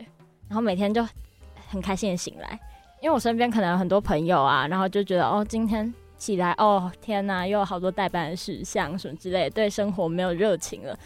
[0.48, 1.06] 然后每天就
[1.68, 2.58] 很开心的醒来，
[3.02, 10.98] 因为我身边可能有很多朋友啊，然后就觉得哦，今天起来哦，天哪，又有好多待办的事项什么之类，对生活没有热情了。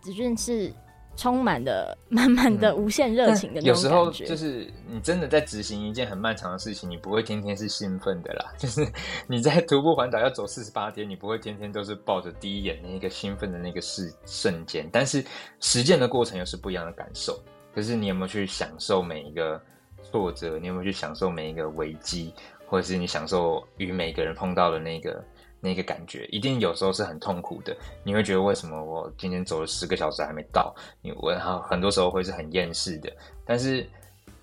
[0.00, 0.72] 子俊是。
[1.16, 3.68] 充满了满满的无限热情的那种感觉。
[3.68, 8.52] 有时候就是你真的在执行一件很漫长的事情，你不会天天是兴奋的啦。
[8.58, 8.86] 就是
[9.26, 14.88] 你在徒步环岛要走四十八天，你不会天天都是抱着第一眼那个兴奋的那个瞬瞬间。
[14.92, 15.24] 但是
[15.60, 17.38] 实践的过程又是不一样的感受。
[17.74, 19.60] 可是你有没有去享受每一个
[20.02, 20.58] 挫折？
[20.58, 22.32] 你有没有去享受每一个危机？
[22.66, 25.22] 或者是你享受与每个人碰到的那个？
[25.64, 30.74] 那个感觉一定有时候是很痛苦的，你会觉得为什么我今天走了十个小时还没到？
[31.00, 33.08] 你我然后很多时候会是很厌世的，
[33.46, 33.88] 但是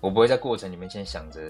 [0.00, 1.40] 我不会在过程里面先想着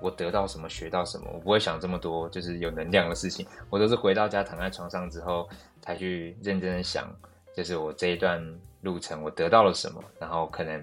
[0.00, 5.46] 我得到什么、学到什么，我不会想这么多就是有能量的事情，我都是回到家躺在床上之后
[5.82, 7.14] 才去认真的想，
[7.54, 8.42] 就是我这一段
[8.80, 10.82] 路程我得到了什么，然后可能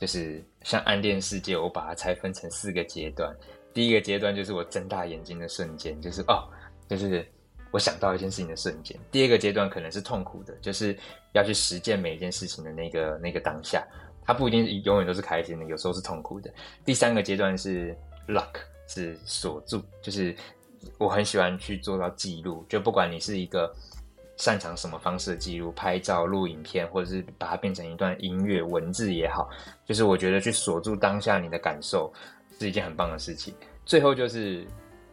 [0.00, 3.32] 就是像暗恋世界，我把它拆分成四个阶段，
[3.72, 6.42] 第一个阶段就是我睁大眼睛的瞬间，就是哦，
[6.88, 7.24] 就是。
[7.76, 10.96] 我想到一件事情的瞬间，第二个阶段可能是痛苦的，就是
[11.32, 13.86] 要去实践每一件事情的那个那个当下，
[14.24, 16.50] 它不一定永远都是开心的，有时候是痛苦的。
[16.86, 17.94] 第三个阶段是
[18.28, 18.48] luck，
[18.88, 20.34] 是锁住，就是
[20.96, 23.70] 我很喜欢去做到记录，就不管你是一个
[24.38, 29.50] 擅长什么方式的记录，拍照、录影片，或者是把它变成一段音乐、文字也好，
[29.84, 32.10] 就是我觉得去锁住当下你的感受
[32.58, 33.52] 是一件很棒的事情。
[33.84, 34.66] 最后就是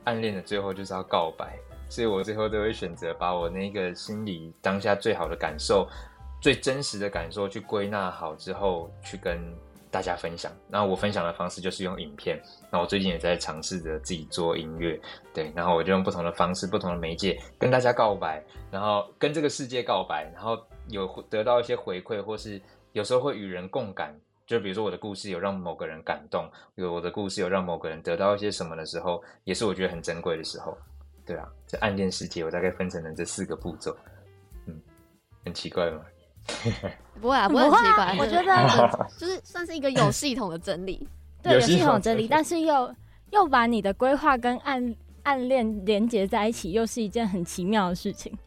[0.05, 1.59] 暗恋的最后就是要告白。
[1.93, 5.87] 所以我最后都会选择把我那个心里当下最好的感受、
[6.41, 9.39] 最真实的感受去归纳好之后，去跟
[9.91, 10.51] 大家分享。
[10.67, 12.41] 那我分享的方式就是用影片。
[12.71, 14.99] 那我最近也在尝试着自己做音乐，
[15.35, 15.53] 对。
[15.55, 20.57] 然后我就用不同的方式、不同的媒介跟大家告白，然后跟这个世界告白，然后
[20.89, 22.59] 有得到一些回馈，或是
[22.93, 24.19] 有时候会与人共感。
[24.47, 30.75] 就比如说我的故事有让某个人感动，有我的故事有让某个人得到一些什么的时候，也是我觉得很珍贵的时候。
[31.25, 33.95] 对啊，这暗恋世界我大概分成了这四个步骤，
[34.65, 34.75] 嗯，
[35.45, 36.01] 很奇怪吗？
[37.21, 38.15] 不会啊，不会很奇怪。
[38.19, 41.07] 我觉得 就是算是一个有系统的整理，
[41.41, 42.93] 对，有系统整理，但是又
[43.31, 48.37] 又把你的规划跟暗暗恋连接在一起，又是一件很奇妙的事情。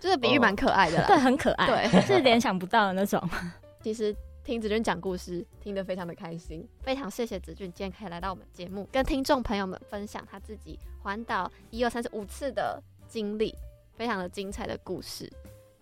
[0.00, 3.22] 就是比喻蛮可爱的啦，对，很可爱，对，是联想不到的那种。
[3.82, 4.14] 其实。
[4.44, 13.54] 听子俊讲故事，听得非常的开心，非常谢谢子俊今天可以来到我们节目，跟听众朋友们分享他自己环岛一二三四五次的经历，
[13.94, 15.32] 非常的精彩的故事。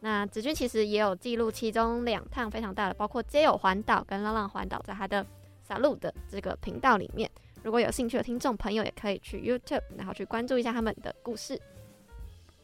[0.01, 5.25] 那子俊其实也有记录其中两趟非常大的，包括街友环岛跟浪浪环岛，在他的
[5.67, 7.31] SALU 的这个频道里面，
[7.63, 11.59] 如果有兴趣的听众朋友，也可以去 YouTube，然后去关注一下他们的故事。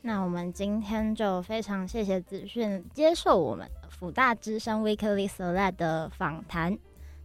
[0.03, 3.69] 那我们今天就非常谢谢子骏接受我们
[3.99, 6.77] 辅大之声 Weekly Select 的访谈。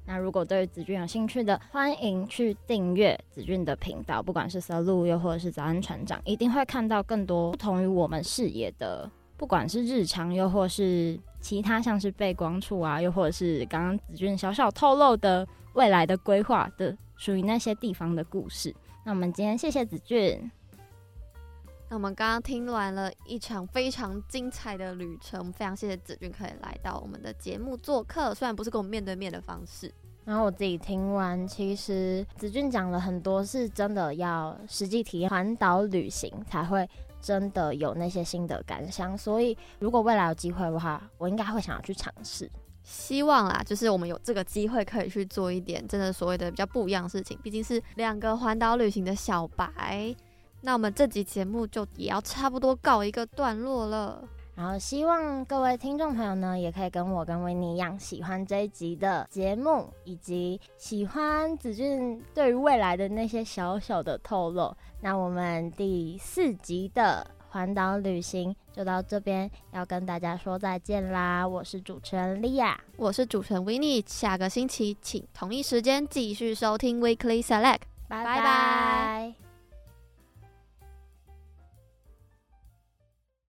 [0.06, 18.74] 那如果对子俊有兴趣的，欢迎去订阅子俊的频道，不管是 Solo 又或者是早安船长，一定会看到更多不同于我们视野的，不管是日常又或是其他，像是背光处啊，又或者是刚刚子俊小小透露的未来的规划的，属于那些地方的故事。
[19.04, 20.50] 那我们今天谢谢子俊。
[21.92, 29.94] 那我们刚刚听完了一场非常精彩的旅程，我们非常谢谢子俊可以来到我们的节目做客，虽然不是跟我们面对面的方式。
[30.24, 36.90] 然后我自己听完，其实子俊讲了很多，是真的要实际体验环岛旅行才会
[37.20, 39.18] 真的有那些新的感想。
[39.18, 42.50] 所以如果未来有机会的话，我应该会想要去尝试。
[42.84, 47.38] 希望啦，就是我们有这个机会可以去做一点真的所谓的比较不一样的事情。
[47.44, 50.16] 毕竟是两个环岛旅行的小白，
[50.62, 54.24] 那我们这集节目就也要差不多告一个段落了。
[54.54, 64.76] 然后希望各位听众朋友呢，也可以跟我跟维尼一样喜欢这一集的节目，以及喜欢子俊对于未来的那些小小的透露。
[65.00, 71.48] 那我们第四集的环岛旅行就到这边，要跟大家说再见啦！
[71.48, 79.51] 我是主持人莉亚，我是主持人维尼，下个星期请同一时间继续收听 Weekly Select，拜拜。